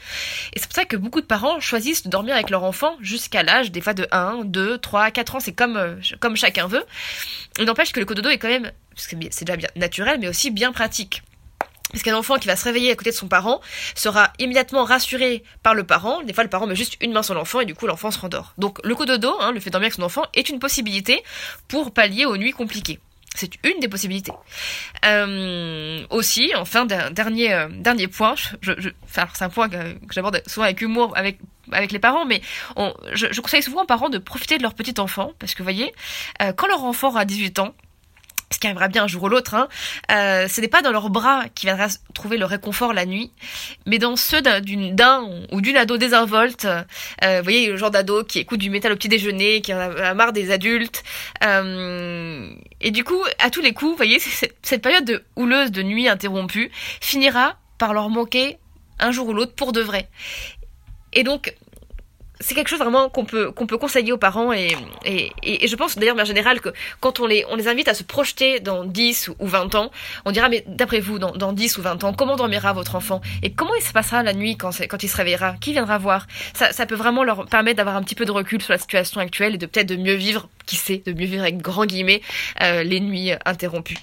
Et 0.53 0.59
c'est 0.59 0.67
pour 0.67 0.77
ça 0.77 0.85
que 0.85 0.97
beaucoup 0.97 1.21
de 1.21 1.27
parents 1.27 1.61
choisissent 1.61 2.05
de 2.05 2.11
dormir 2.11 2.35
avec 2.35 2.51
leur 2.51 2.65
enfant 2.65 2.97
jusqu'à 3.01 3.43
l'âge, 3.43 3.71
des 3.73 3.81
fois 3.81 3.95
de 3.95 4.07
1, 4.13 4.45
2, 4.45 4.79
3, 4.79 5.11
4 5.11 5.37
ans, 5.37 5.41
c'est 5.41 5.53
comme, 5.53 6.01
comme 6.21 6.37
chacun 6.37 6.67
veut. 6.67 6.85
Il 7.59 7.65
n'empêche 7.65 7.93
que 7.93 8.01
le 8.01 8.07
cododo 8.07 8.29
est 8.29 8.39
quand 8.39 8.49
même, 8.49 8.71
c'est 8.97 9.45
déjà 9.45 9.57
bien 9.57 9.69
naturel, 9.77 10.19
mais 10.21 10.29
aussi 10.29 10.51
bien 10.51 10.73
pratique. 10.73 11.23
Parce 11.93 12.03
qu'un 12.03 12.17
enfant 12.17 12.37
qui 12.39 12.47
va 12.47 12.57
se 12.57 12.65
réveiller 12.65 12.91
à 12.91 12.95
côté 12.95 13.11
de 13.11 13.17
son 13.17 13.29
parent 13.29 13.61
sera 13.95 14.33
immédiatement 14.39 14.85
rassuré 14.85 15.43
par 15.63 15.75
le 15.75 15.85
parent. 15.85 16.23
Des 16.23 16.33
fois, 16.33 16.45
le 16.45 16.51
parent 16.51 16.67
met 16.67 16.77
juste 16.77 16.97
une 17.01 17.13
main 17.13 17.23
sur 17.23 17.35
l'enfant 17.35 17.61
et 17.61 17.67
du 17.67 17.75
coup, 17.75 17.87
l'enfant 17.87 18.11
se 18.11 18.19
rendort. 18.19 18.55
Donc, 18.59 18.79
le 18.85 18.95
cododo, 18.95 19.35
hein, 19.41 19.53
le 19.53 19.61
fait 19.61 19.71
de 19.71 19.73
dormir 19.73 19.87
avec 19.87 19.95
son 19.95 20.03
enfant, 20.03 20.23
est 20.35 20.49
une 20.49 20.59
possibilité 20.59 21.23
pour 21.69 21.93
pallier 21.93 22.27
aux 22.27 22.37
nuits 22.37 22.53
compliquées. 22.53 23.01
C'est 23.35 23.53
une 23.65 23.79
des 23.79 23.89
possibilités. 23.89 24.33
Euh, 25.05 26.05
aussi, 26.11 26.53
enfin, 26.57 26.85
dernier 26.85 27.53
euh, 27.53 27.69
dernier 27.71 28.09
point, 28.09 28.35
je, 28.61 28.73
je, 28.77 28.91
c'est 29.07 29.43
un 29.43 29.49
point 29.49 29.69
que, 29.69 29.77
j'aborde 30.11 30.43
souvent 30.47 30.65
avec 30.65 30.81
humour 30.81 31.17
avec 31.17 31.39
avec 31.71 31.93
les 31.93 32.01
parents, 32.01 32.25
mais 32.27 32.41
je, 33.13 33.41
conseille 33.41 33.63
souvent 33.63 33.85
aux 33.85 33.87
parents 33.87 34.09
de 34.09 34.19
profiter 34.19 34.59
de 34.59 34.63
leur 34.63 34.75
petit 34.75 34.99
enfant, 34.99 35.33
parce 35.39 35.55
que 35.55 35.59
vous 35.59 35.65
voyez, 35.65 35.95
euh, 36.43 36.53
quand 36.53 36.67
leur 36.67 36.83
enfant 36.83 37.09
aura 37.09 37.25
18 37.25 37.61
ans, 37.61 37.75
ce 38.53 38.59
qui 38.59 38.67
arrivera 38.67 38.89
bien 38.89 39.05
un 39.05 39.07
jour 39.07 39.23
ou 39.23 39.29
l'autre, 39.29 39.55
hein, 39.55 39.69
euh, 40.11 40.49
ce 40.49 40.61
n'est 40.61 40.69
pas 40.69 40.83
dans 40.83 40.91
leurs 40.91 41.09
bras 41.09 41.45
qu'ils 41.55 41.69
viendra 41.69 41.87
trouver 42.15 42.37
le 42.37 42.45
réconfort 42.45 42.93
la 42.93 43.07
nuit, 43.07 43.31
mais 43.87 43.99
dans 43.99 44.17
ceux 44.17 44.43
d'un 44.43 44.61
ou 45.53 45.61
d'une 45.61 45.77
ado 45.77 45.97
désinvolte. 45.97 46.65
Euh, 46.65 47.39
vous 47.39 47.45
voyez, 47.45 47.69
le 47.69 47.77
genre 47.77 47.93
d'ado 47.93 48.25
qui 48.25 48.41
écoute 48.41 48.59
du 48.59 48.69
métal 48.69 48.93
au 48.93 48.97
petit 48.97 49.09
déjeuner, 49.09 49.61
qui 49.61 49.73
en 49.73 49.79
a 49.79 50.15
marre 50.15 50.33
des 50.33 50.51
adultes. 50.51 51.05
Euh, 51.45 52.51
et 52.81 52.91
du 52.91 53.05
coup, 53.05 53.23
à 53.39 53.51
tous 53.51 53.61
les 53.61 53.73
coups, 53.73 53.93
vous 53.93 53.97
voyez, 53.97 54.19
cette 54.19 54.83
période 54.83 55.05
de 55.05 55.23
houleuse 55.37 55.71
de 55.71 55.83
nuit 55.83 56.09
interrompue 56.09 56.73
finira 57.01 57.57
par 57.79 57.95
leur 57.95 58.09
manquer 58.09 58.59
un 58.99 59.13
jour 59.13 59.29
ou 59.29 59.33
l'autre 59.33 59.55
pour 59.55 59.73
de 59.73 59.81
vrai. 59.81 60.09
Et 61.13 61.23
donc, 61.23 61.55
c'est 62.41 62.55
quelque 62.55 62.69
chose 62.69 62.79
vraiment 62.79 63.09
qu'on 63.09 63.25
peut 63.25 63.53
qu'on 63.53 63.67
peut 63.67 63.77
conseiller 63.79 64.13
aux 64.13 64.19
parents 64.19 64.53
et, 64.53 64.77
et, 65.05 65.33
et 65.43 65.69
je 65.69 65.77
pense 65.77 65.97
d'ailleurs 65.97 66.19
en 66.19 66.25
général 66.25 66.61
que 66.61 66.71
quand 67.01 67.21
on 67.21 67.27
les 67.27 67.45
on 67.51 67.57
les 67.57 67.69
invite 67.69 67.89
à 67.89 67.95
se 67.95 68.03
projeter 68.03 68.61
dans 68.61 68.85
10 68.85 69.31
ou 69.39 69.47
20 69.47 69.75
ans, 69.75 69.91
on 70.25 70.33
dira 70.33 70.49
mais 70.49 70.65
d'après 70.67 71.01
vous 71.01 71.19
dans, 71.19 71.33
dans 71.33 71.53
10 71.53 71.79
ou 71.79 71.83
20 71.83 72.05
ans, 72.05 72.13
comment 72.13 72.37
dormira 72.37 72.73
votre 72.73 72.95
enfant 72.97 73.21
et 73.43 73.53
comment 73.53 73.75
il 73.75 73.83
se 73.83 73.93
passera 73.93 74.23
la 74.23 74.33
nuit 74.33 74.57
quand 74.57 74.71
quand 74.89 75.03
il 75.03 75.09
se 75.09 75.17
réveillera, 75.17 75.55
qui 75.61 75.73
viendra 75.73 75.99
voir? 75.99 76.27
Ça 76.55 76.73
ça 76.73 76.87
peut 76.87 76.95
vraiment 76.95 77.25
leur 77.25 77.47
permettre 77.47 77.77
d'avoir 77.77 77.97
un 77.97 78.03
petit 78.03 78.15
peu 78.15 78.25
de 78.25 78.33
recul 78.33 78.63
sur 78.63 78.73
la 78.73 78.79
situation 78.79 79.21
actuelle 79.21 79.55
et 79.55 79.59
de 79.59 79.67
peut-être 79.67 79.89
de 79.89 79.97
mieux 79.97 80.15
vivre, 80.15 80.49
qui 80.67 80.77
sait, 80.77 81.03
de 81.05 81.13
mieux 81.13 81.27
vivre 81.27 81.43
avec 81.43 81.59
grand 81.59 81.85
guillemets 81.85 82.23
euh, 82.63 82.83
les 82.83 83.01
nuits 83.01 83.33
interrompues. 83.45 83.99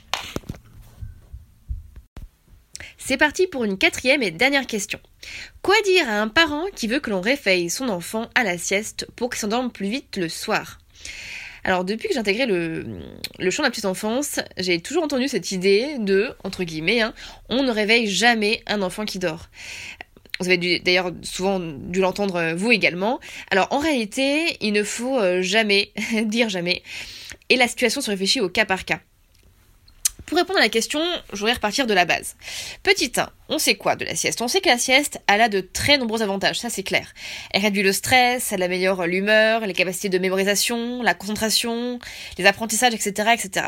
C'est 2.98 3.18
parti 3.18 3.48
pour 3.48 3.64
une 3.64 3.78
quatrième 3.78 4.22
et 4.22 4.32
dernière 4.32 4.68
question. 4.68 5.00
Quoi 5.62 5.76
dire 5.84 6.10
à 6.10 6.22
un 6.22 6.28
parent 6.28 6.66
qui 6.76 6.88
veut 6.88 7.00
que 7.00 7.10
l'on 7.10 7.22
réveille 7.22 7.70
son 7.70 7.90
enfant 7.90 8.30
à 8.36 8.44
la 8.44 8.58
sieste 8.58 9.08
pour 9.16 9.30
qu'il 9.30 9.40
s'endorme 9.40 9.72
plus 9.72 9.90
vite 9.90 10.18
le 10.18 10.30
soir? 10.30 10.80
Alors 11.64 11.84
depuis 11.84 12.08
que 12.08 12.14
j'ai 12.14 12.20
intégré 12.20 12.46
le, 12.46 12.86
le 13.40 13.50
de 13.50 13.62
la 13.62 13.70
petite 13.70 13.86
enfance, 13.86 14.40
j'ai 14.56 14.80
toujours 14.80 15.04
entendu 15.04 15.28
cette 15.28 15.52
idée 15.52 15.98
de, 16.00 16.34
entre 16.46 16.64
guillemets, 16.64 17.02
hein, 17.02 17.14
on 17.50 17.64
ne 17.64 17.72
réveille 17.72 18.08
jamais 18.08 18.64
un 18.68 18.82
enfant 18.82 19.04
qui 19.04 19.20
dort. 19.20 19.50
Vous 20.40 20.48
avez 20.48 20.80
d'ailleurs 20.80 21.12
souvent 21.24 21.60
dû 21.60 22.00
l'entendre 22.00 22.54
vous 22.56 22.72
également. 22.72 23.20
Alors 23.52 23.68
en 23.72 23.80
réalité, 23.80 24.56
il 24.62 24.72
ne 24.72 24.84
faut 24.84 25.20
euh, 25.20 25.42
jamais 25.42 25.92
dire 26.24 26.48
jamais. 26.48 26.84
Et 27.50 27.56
la 27.56 27.68
situation 27.68 28.02
se 28.02 28.12
réfléchit 28.12 28.40
au 28.40 28.48
cas 28.48 28.66
par 28.66 28.86
cas. 28.86 29.02
Pour 30.28 30.38
répondre 30.38 30.60
à 30.60 30.62
la 30.62 30.68
question, 30.68 31.00
je 31.32 31.38
voudrais 31.38 31.54
repartir 31.54 31.88
de 31.88 31.94
la 31.94 32.04
base. 32.04 32.36
Petit 32.84 33.14
1, 33.16 33.30
on 33.48 33.60
sait 33.60 33.76
quoi 33.76 33.96
de 33.96 34.04
la 34.04 34.14
sieste? 34.14 34.42
On 34.42 34.50
sait 34.50 34.60
que 34.60 34.68
la 34.68 34.78
sieste, 34.78 35.22
elle 35.26 35.40
a 35.40 35.48
de 35.48 35.62
très 35.62 35.98
nombreux 35.98 36.22
avantages, 36.22 36.60
ça 36.60 36.70
c'est 36.70 36.84
clair. 36.84 37.14
Elle 37.52 37.62
réduit 37.62 37.82
le 37.82 37.94
stress, 37.94 38.52
elle 38.52 38.62
améliore 38.62 39.08
l'humeur, 39.08 39.66
les 39.66 39.72
capacités 39.72 40.10
de 40.10 40.18
mémorisation, 40.18 41.02
la 41.02 41.14
concentration, 41.14 42.00
les 42.38 42.46
apprentissages, 42.46 42.94
etc. 42.94 43.30
etc. 43.36 43.68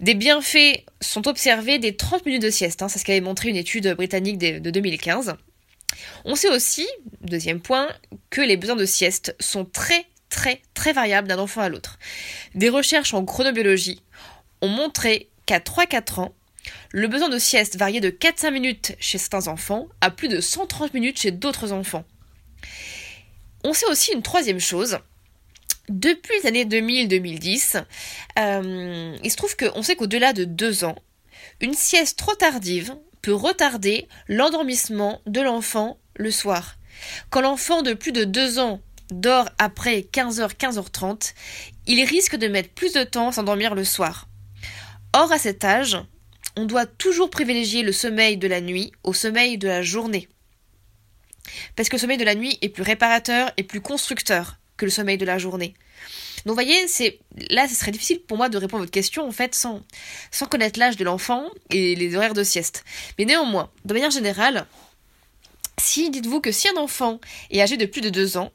Des 0.00 0.14
bienfaits 0.14 0.82
sont 1.00 1.28
observés 1.28 1.78
des 1.78 1.94
30 1.94 2.26
minutes 2.26 2.42
de 2.42 2.50
sieste, 2.50 2.82
hein, 2.82 2.88
c'est 2.88 2.98
ce 2.98 3.04
qu'avait 3.04 3.20
montré 3.20 3.48
une 3.48 3.56
étude 3.56 3.86
britannique 3.94 4.38
de 4.38 4.70
2015. 4.70 5.36
On 6.24 6.34
sait 6.34 6.50
aussi, 6.50 6.88
deuxième 7.20 7.60
point, 7.60 7.88
que 8.30 8.40
les 8.40 8.56
besoins 8.56 8.74
de 8.74 8.84
sieste 8.84 9.36
sont 9.38 9.64
très 9.64 10.06
très 10.28 10.60
très 10.74 10.92
variables 10.92 11.28
d'un 11.28 11.38
enfant 11.38 11.60
à 11.60 11.68
l'autre. 11.68 12.00
Des 12.56 12.68
recherches 12.68 13.14
en 13.14 13.24
chronobiologie 13.24 14.02
ont 14.60 14.68
montré 14.68 15.30
qu'à 15.50 15.58
3-4 15.58 16.20
ans, 16.20 16.34
le 16.92 17.08
besoin 17.08 17.28
de 17.28 17.38
sieste 17.38 17.76
variait 17.76 18.00
de 18.00 18.10
4-5 18.10 18.52
minutes 18.52 18.92
chez 19.00 19.18
certains 19.18 19.48
enfants 19.48 19.88
à 20.00 20.10
plus 20.10 20.28
de 20.28 20.40
130 20.40 20.94
minutes 20.94 21.18
chez 21.18 21.32
d'autres 21.32 21.72
enfants. 21.72 22.04
On 23.64 23.72
sait 23.72 23.86
aussi 23.86 24.12
une 24.12 24.22
troisième 24.22 24.60
chose. 24.60 24.98
Depuis 25.88 26.32
les 26.40 26.46
années 26.46 26.64
2000-2010, 26.64 27.82
euh, 28.38 29.16
il 29.24 29.30
se 29.30 29.36
trouve 29.36 29.56
qu'on 29.56 29.82
sait 29.82 29.96
qu'au-delà 29.96 30.32
de 30.32 30.44
2 30.44 30.84
ans, 30.84 30.94
une 31.60 31.74
sieste 31.74 32.16
trop 32.16 32.36
tardive 32.36 32.94
peut 33.20 33.34
retarder 33.34 34.06
l'endormissement 34.28 35.20
de 35.26 35.40
l'enfant 35.40 35.98
le 36.14 36.30
soir. 36.30 36.76
Quand 37.30 37.40
l'enfant 37.40 37.82
de 37.82 37.94
plus 37.94 38.12
de 38.12 38.22
2 38.22 38.60
ans 38.60 38.80
dort 39.10 39.48
après 39.58 40.06
15h, 40.12 40.54
15h30, 40.54 41.34
il 41.88 42.04
risque 42.04 42.36
de 42.36 42.46
mettre 42.46 42.70
plus 42.70 42.92
de 42.92 43.02
temps 43.02 43.28
à 43.28 43.32
s'endormir 43.32 43.74
le 43.74 43.84
soir. 43.84 44.29
Or, 45.12 45.32
à 45.32 45.38
cet 45.38 45.64
âge, 45.64 45.98
on 46.56 46.66
doit 46.66 46.86
toujours 46.86 47.30
privilégier 47.30 47.82
le 47.82 47.92
sommeil 47.92 48.36
de 48.36 48.46
la 48.46 48.60
nuit 48.60 48.92
au 49.02 49.12
sommeil 49.12 49.58
de 49.58 49.66
la 49.66 49.82
journée. 49.82 50.28
Parce 51.74 51.88
que 51.88 51.96
le 51.96 52.00
sommeil 52.00 52.18
de 52.18 52.24
la 52.24 52.34
nuit 52.34 52.58
est 52.62 52.68
plus 52.68 52.82
réparateur 52.82 53.50
et 53.56 53.64
plus 53.64 53.80
constructeur 53.80 54.58
que 54.76 54.84
le 54.84 54.90
sommeil 54.90 55.18
de 55.18 55.24
la 55.24 55.38
journée. 55.38 55.74
Donc, 56.44 56.52
vous 56.52 56.54
voyez, 56.54 56.86
là, 57.50 57.68
ce 57.68 57.74
serait 57.74 57.90
difficile 57.90 58.20
pour 58.20 58.36
moi 58.36 58.48
de 58.48 58.56
répondre 58.56 58.82
à 58.82 58.84
votre 58.84 58.92
question 58.92 59.26
en 59.26 59.32
fait 59.32 59.54
sans, 59.54 59.82
sans 60.30 60.46
connaître 60.46 60.78
l'âge 60.78 60.96
de 60.96 61.04
l'enfant 61.04 61.44
et 61.70 61.94
les 61.96 62.14
horaires 62.14 62.34
de 62.34 62.44
sieste. 62.44 62.84
Mais 63.18 63.24
néanmoins, 63.24 63.70
de 63.84 63.92
manière 63.92 64.10
générale, 64.10 64.66
si 65.78 66.10
dites-vous 66.10 66.40
que 66.40 66.52
si 66.52 66.68
un 66.68 66.76
enfant 66.76 67.20
est 67.50 67.60
âgé 67.60 67.76
de 67.76 67.86
plus 67.86 68.00
de 68.00 68.10
2 68.10 68.36
ans 68.36 68.52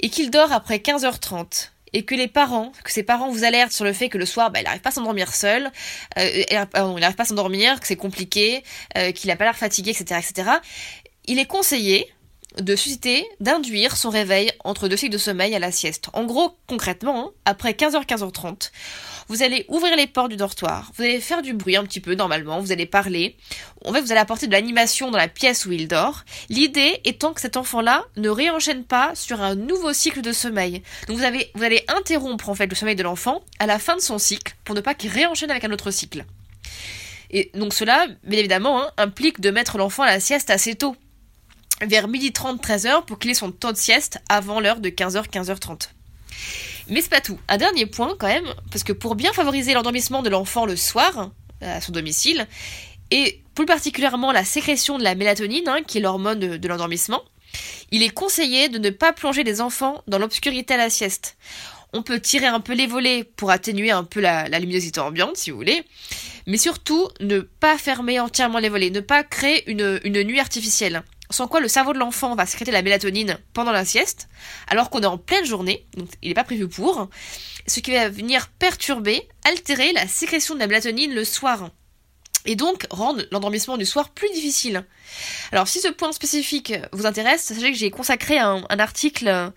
et 0.00 0.08
qu'il 0.08 0.30
dort 0.30 0.52
après 0.52 0.78
15h30 0.78 1.70
et 1.92 2.04
que 2.04 2.14
les 2.14 2.28
parents, 2.28 2.72
que 2.84 2.92
ses 2.92 3.02
parents 3.02 3.30
vous 3.30 3.44
alertent 3.44 3.72
sur 3.72 3.84
le 3.84 3.92
fait 3.92 4.08
que 4.08 4.18
le 4.18 4.26
soir, 4.26 4.50
bah, 4.50 4.60
il 4.60 4.64
n'arrive 4.64 4.80
pas 4.80 4.90
à 4.90 4.92
s'endormir 4.92 5.34
seul, 5.34 5.70
euh, 6.18 6.44
il 6.50 6.54
n'arrive 6.54 7.14
pas 7.14 7.22
à 7.22 7.26
s'endormir, 7.26 7.80
que 7.80 7.86
c'est 7.86 7.96
compliqué, 7.96 8.62
euh, 8.96 9.12
qu'il 9.12 9.28
n'a 9.28 9.36
pas 9.36 9.44
l'air 9.44 9.56
fatigué, 9.56 9.90
etc., 9.90 10.20
etc., 10.22 10.50
il 11.26 11.38
est 11.38 11.46
conseillé 11.46 12.08
de 12.56 12.74
susciter, 12.74 13.26
d'induire 13.40 13.96
son 13.96 14.10
réveil 14.10 14.50
entre 14.64 14.88
deux 14.88 14.96
cycles 14.96 15.12
de 15.12 15.18
sommeil 15.18 15.54
à 15.54 15.58
la 15.58 15.70
sieste. 15.70 16.08
En 16.12 16.24
gros, 16.24 16.56
concrètement, 16.66 17.28
hein, 17.28 17.30
après 17.44 17.72
15h, 17.72 18.06
15h30, 18.06 18.70
vous 19.28 19.42
allez 19.42 19.64
ouvrir 19.68 19.96
les 19.96 20.06
portes 20.06 20.30
du 20.30 20.36
dortoir, 20.36 20.90
vous 20.96 21.02
allez 21.02 21.20
faire 21.20 21.42
du 21.42 21.52
bruit 21.52 21.76
un 21.76 21.84
petit 21.84 22.00
peu 22.00 22.14
normalement, 22.14 22.60
vous 22.60 22.72
allez 22.72 22.86
parler. 22.86 23.36
En 23.84 23.92
fait, 23.92 24.00
vous 24.00 24.10
allez 24.10 24.20
apporter 24.20 24.46
de 24.46 24.52
l'animation 24.52 25.10
dans 25.10 25.18
la 25.18 25.28
pièce 25.28 25.66
où 25.66 25.72
il 25.72 25.86
dort. 25.86 26.24
L'idée 26.48 27.00
étant 27.04 27.32
que 27.32 27.40
cet 27.40 27.56
enfant-là 27.56 28.04
ne 28.16 28.28
réenchaîne 28.28 28.84
pas 28.84 29.14
sur 29.14 29.40
un 29.40 29.54
nouveau 29.54 29.92
cycle 29.92 30.22
de 30.22 30.32
sommeil. 30.32 30.82
Donc 31.06 31.18
vous, 31.18 31.24
avez, 31.24 31.50
vous 31.54 31.62
allez 31.62 31.84
interrompre 31.88 32.48
en 32.48 32.54
fait 32.54 32.66
le 32.66 32.74
sommeil 32.74 32.96
de 32.96 33.02
l'enfant 33.02 33.42
à 33.58 33.66
la 33.66 33.78
fin 33.78 33.96
de 33.96 34.00
son 34.00 34.18
cycle 34.18 34.54
pour 34.64 34.74
ne 34.74 34.80
pas 34.80 34.94
qu'il 34.94 35.10
réenchaîne 35.10 35.50
avec 35.50 35.64
un 35.64 35.72
autre 35.72 35.90
cycle. 35.90 36.24
Et 37.30 37.50
donc 37.54 37.74
cela, 37.74 38.06
bien 38.24 38.38
évidemment, 38.38 38.82
hein, 38.82 38.90
implique 38.96 39.40
de 39.40 39.50
mettre 39.50 39.76
l'enfant 39.78 40.02
à 40.02 40.06
la 40.06 40.20
sieste 40.20 40.50
assez 40.50 40.74
tôt, 40.74 40.96
vers 41.82 42.08
12h30, 42.08 42.60
13h, 42.60 43.04
pour 43.04 43.18
qu'il 43.18 43.30
ait 43.30 43.34
son 43.34 43.52
temps 43.52 43.72
de 43.72 43.76
sieste 43.76 44.18
avant 44.28 44.60
l'heure 44.60 44.80
de 44.80 44.88
15h, 44.88 45.28
15h30. 45.28 45.88
Mais 46.88 47.02
c'est 47.02 47.10
pas 47.10 47.20
tout. 47.20 47.38
Un 47.48 47.58
dernier 47.58 47.86
point 47.86 48.14
quand 48.18 48.26
même, 48.26 48.46
parce 48.70 48.84
que 48.84 48.92
pour 48.92 49.14
bien 49.14 49.32
favoriser 49.32 49.74
l'endormissement 49.74 50.22
de 50.22 50.30
l'enfant 50.30 50.66
le 50.66 50.76
soir, 50.76 51.30
à 51.60 51.80
son 51.80 51.92
domicile, 51.92 52.46
et 53.10 53.42
plus 53.54 53.66
particulièrement 53.66 54.32
la 54.32 54.44
sécrétion 54.44 54.98
de 54.98 55.04
la 55.04 55.14
mélatonine, 55.14 55.68
hein, 55.68 55.80
qui 55.86 55.98
est 55.98 56.00
l'hormone 56.00 56.38
de, 56.38 56.68
l'endormissement, 56.68 57.22
il 57.90 58.02
est 58.02 58.10
conseillé 58.10 58.68
de 58.68 58.78
ne 58.78 58.90
pas 58.90 59.12
plonger 59.12 59.44
les 59.44 59.60
enfants 59.60 60.02
dans 60.06 60.18
l'obscurité 60.18 60.74
à 60.74 60.76
la 60.76 60.90
sieste. 60.90 61.36
On 61.94 62.02
peut 62.02 62.20
tirer 62.20 62.46
un 62.46 62.60
peu 62.60 62.74
les 62.74 62.86
volets 62.86 63.24
pour 63.24 63.50
atténuer 63.50 63.90
un 63.90 64.04
peu 64.04 64.20
la, 64.20 64.46
luminosité 64.58 65.00
ambiante, 65.00 65.36
si 65.36 65.50
vous 65.50 65.56
voulez, 65.56 65.82
mais 66.46 66.58
surtout 66.58 67.08
ne 67.20 67.40
pas 67.40 67.78
fermer 67.78 68.20
entièrement 68.20 68.58
les 68.58 68.68
volets, 68.68 68.90
ne 68.90 69.00
pas 69.00 69.24
créer 69.24 69.68
une 69.70 70.22
nuit 70.22 70.40
artificielle 70.40 71.02
sans 71.30 71.48
quoi 71.48 71.60
le 71.60 71.68
cerveau 71.68 71.92
de 71.92 71.98
l'enfant 71.98 72.34
va 72.34 72.46
sécréter 72.46 72.70
la 72.70 72.82
mélatonine 72.82 73.38
pendant 73.52 73.72
la 73.72 73.84
sieste, 73.84 74.28
alors 74.68 74.90
qu'on 74.90 75.00
est 75.00 75.06
en 75.06 75.18
pleine 75.18 75.44
journée, 75.44 75.86
donc 75.96 76.08
il 76.22 76.28
n'est 76.28 76.34
pas 76.34 76.44
prévu 76.44 76.68
pour, 76.68 77.08
ce 77.66 77.80
qui 77.80 77.92
va 77.92 78.08
venir 78.08 78.48
perturber, 78.58 79.28
altérer 79.44 79.92
la 79.92 80.08
sécrétion 80.08 80.54
de 80.54 80.60
la 80.60 80.66
mélatonine 80.66 81.14
le 81.14 81.24
soir. 81.24 81.70
et 82.46 82.56
donc 82.56 82.86
rendre 82.90 83.24
l'endormissement 83.30 83.76
du 83.76 83.84
soir 83.84 84.10
plus 84.10 84.30
difficile. 84.30 84.86
Alors 85.52 85.68
si 85.68 85.80
ce 85.80 85.88
point 85.88 86.12
spécifique 86.12 86.72
vous 86.92 87.04
intéresse, 87.04 87.42
sachez 87.42 87.72
que 87.72 87.76
j'ai 87.76 87.90
consacré 87.90 88.38
un, 88.38 88.62
article 88.78 89.52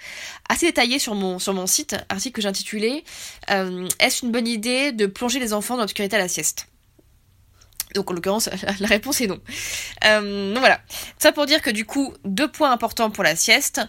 assez 0.49 0.65
détaillé 0.65 0.99
sur 0.99 1.15
mon, 1.15 1.67
site, 1.67 1.95
article 2.09 2.35
que 2.35 2.41
j'ai 2.41 2.49
intitulé 2.49 3.05
euh, 3.49 3.87
Est-ce 3.99 4.25
une 4.25 4.31
bonne 4.31 4.47
idée 4.47 4.91
de 4.91 5.05
plonger 5.05 5.39
les 5.39 5.53
enfants 5.53 5.75
dans 5.75 5.83
l'obscurité 5.83 6.17
à 6.17 6.19
la 6.19 6.27
sieste? 6.27 6.70
Donc 7.93 8.09
en 8.09 8.13
l'occurrence, 8.13 8.49
la 8.79 8.87
réponse 8.87 9.21
est 9.21 9.27
non. 9.27 9.39
Euh, 10.05 10.49
donc 10.53 10.59
voilà. 10.59 10.79
Ça 11.17 11.31
pour 11.31 11.45
dire 11.45 11.61
que 11.61 11.69
du 11.69 11.85
coup, 11.85 12.13
deux 12.25 12.47
points 12.47 12.71
importants 12.71 13.09
pour 13.09 13.23
la 13.23 13.35
sieste. 13.35 13.81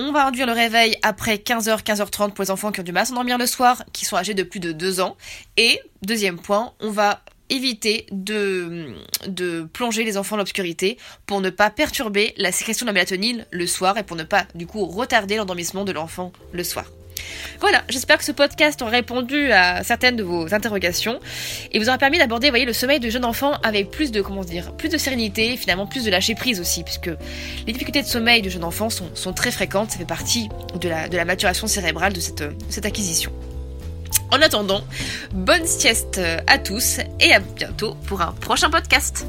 On 0.00 0.12
va 0.12 0.26
induire 0.26 0.46
le 0.46 0.52
réveil 0.52 0.96
après 1.02 1.36
15h, 1.36 1.82
15h30 1.82 2.30
pour 2.30 2.44
les 2.44 2.52
enfants 2.52 2.70
qui 2.70 2.78
ont 2.78 2.84
du 2.84 2.92
mal 2.92 3.02
à 3.02 3.06
s'endormir 3.06 3.36
le 3.36 3.46
soir, 3.46 3.82
qui 3.92 4.04
sont 4.04 4.16
âgés 4.16 4.34
de 4.34 4.44
plus 4.44 4.60
de 4.60 4.70
2 4.70 5.00
ans. 5.00 5.16
Et 5.56 5.80
deuxième 6.02 6.38
point, 6.38 6.72
on 6.78 6.90
va 6.90 7.24
éviter 7.50 8.06
de, 8.12 8.94
de 9.26 9.68
plonger 9.72 10.04
les 10.04 10.16
enfants 10.16 10.36
dans 10.36 10.42
l'obscurité 10.42 10.98
pour 11.26 11.40
ne 11.40 11.50
pas 11.50 11.70
perturber 11.70 12.32
la 12.36 12.52
sécrétion 12.52 12.84
de 12.84 12.88
la 12.88 12.92
mélatonine 12.92 13.44
le 13.50 13.66
soir 13.66 13.98
et 13.98 14.04
pour 14.04 14.16
ne 14.16 14.22
pas 14.22 14.46
du 14.54 14.66
coup 14.66 14.84
retarder 14.84 15.36
l'endormissement 15.36 15.84
de 15.84 15.92
l'enfant 15.92 16.32
le 16.52 16.62
soir. 16.62 16.84
Voilà, 17.60 17.82
j'espère 17.88 18.18
que 18.18 18.24
ce 18.24 18.32
podcast 18.32 18.80
aura 18.82 18.92
répondu 18.92 19.50
à 19.52 19.82
certaines 19.84 20.16
de 20.16 20.22
vos 20.22 20.54
interrogations 20.54 21.20
et 21.72 21.78
vous 21.78 21.88
aura 21.88 21.98
permis 21.98 22.18
d'aborder, 22.18 22.50
voyez, 22.50 22.64
le 22.64 22.72
sommeil 22.72 23.00
de 23.00 23.10
jeunes 23.10 23.24
enfants 23.24 23.52
avec 23.62 23.90
plus 23.90 24.12
de, 24.12 24.20
comment 24.20 24.44
dire, 24.44 24.72
plus 24.72 24.88
de 24.88 24.98
sérénité 24.98 25.54
et 25.54 25.56
finalement 25.56 25.86
plus 25.86 26.04
de 26.04 26.10
lâcher 26.10 26.34
prise 26.34 26.60
aussi, 26.60 26.84
puisque 26.84 27.10
les 27.66 27.72
difficultés 27.72 28.02
de 28.02 28.06
sommeil 28.06 28.42
de 28.42 28.48
jeunes 28.48 28.64
enfants 28.64 28.90
sont, 28.90 29.32
très 29.32 29.50
fréquentes, 29.50 29.90
ça 29.90 29.98
fait 29.98 30.04
partie 30.04 30.48
de 30.80 30.88
la, 30.88 31.08
de 31.08 31.16
la 31.16 31.24
maturation 31.24 31.66
cérébrale 31.66 32.12
de 32.12 32.20
cette, 32.20 32.42
de 32.42 32.54
cette 32.70 32.86
acquisition. 32.86 33.32
En 34.30 34.42
attendant, 34.42 34.82
bonne 35.32 35.66
sieste 35.66 36.20
à 36.46 36.58
tous 36.58 36.98
et 37.20 37.32
à 37.32 37.40
bientôt 37.40 37.94
pour 38.06 38.20
un 38.20 38.32
prochain 38.32 38.68
podcast. 38.68 39.26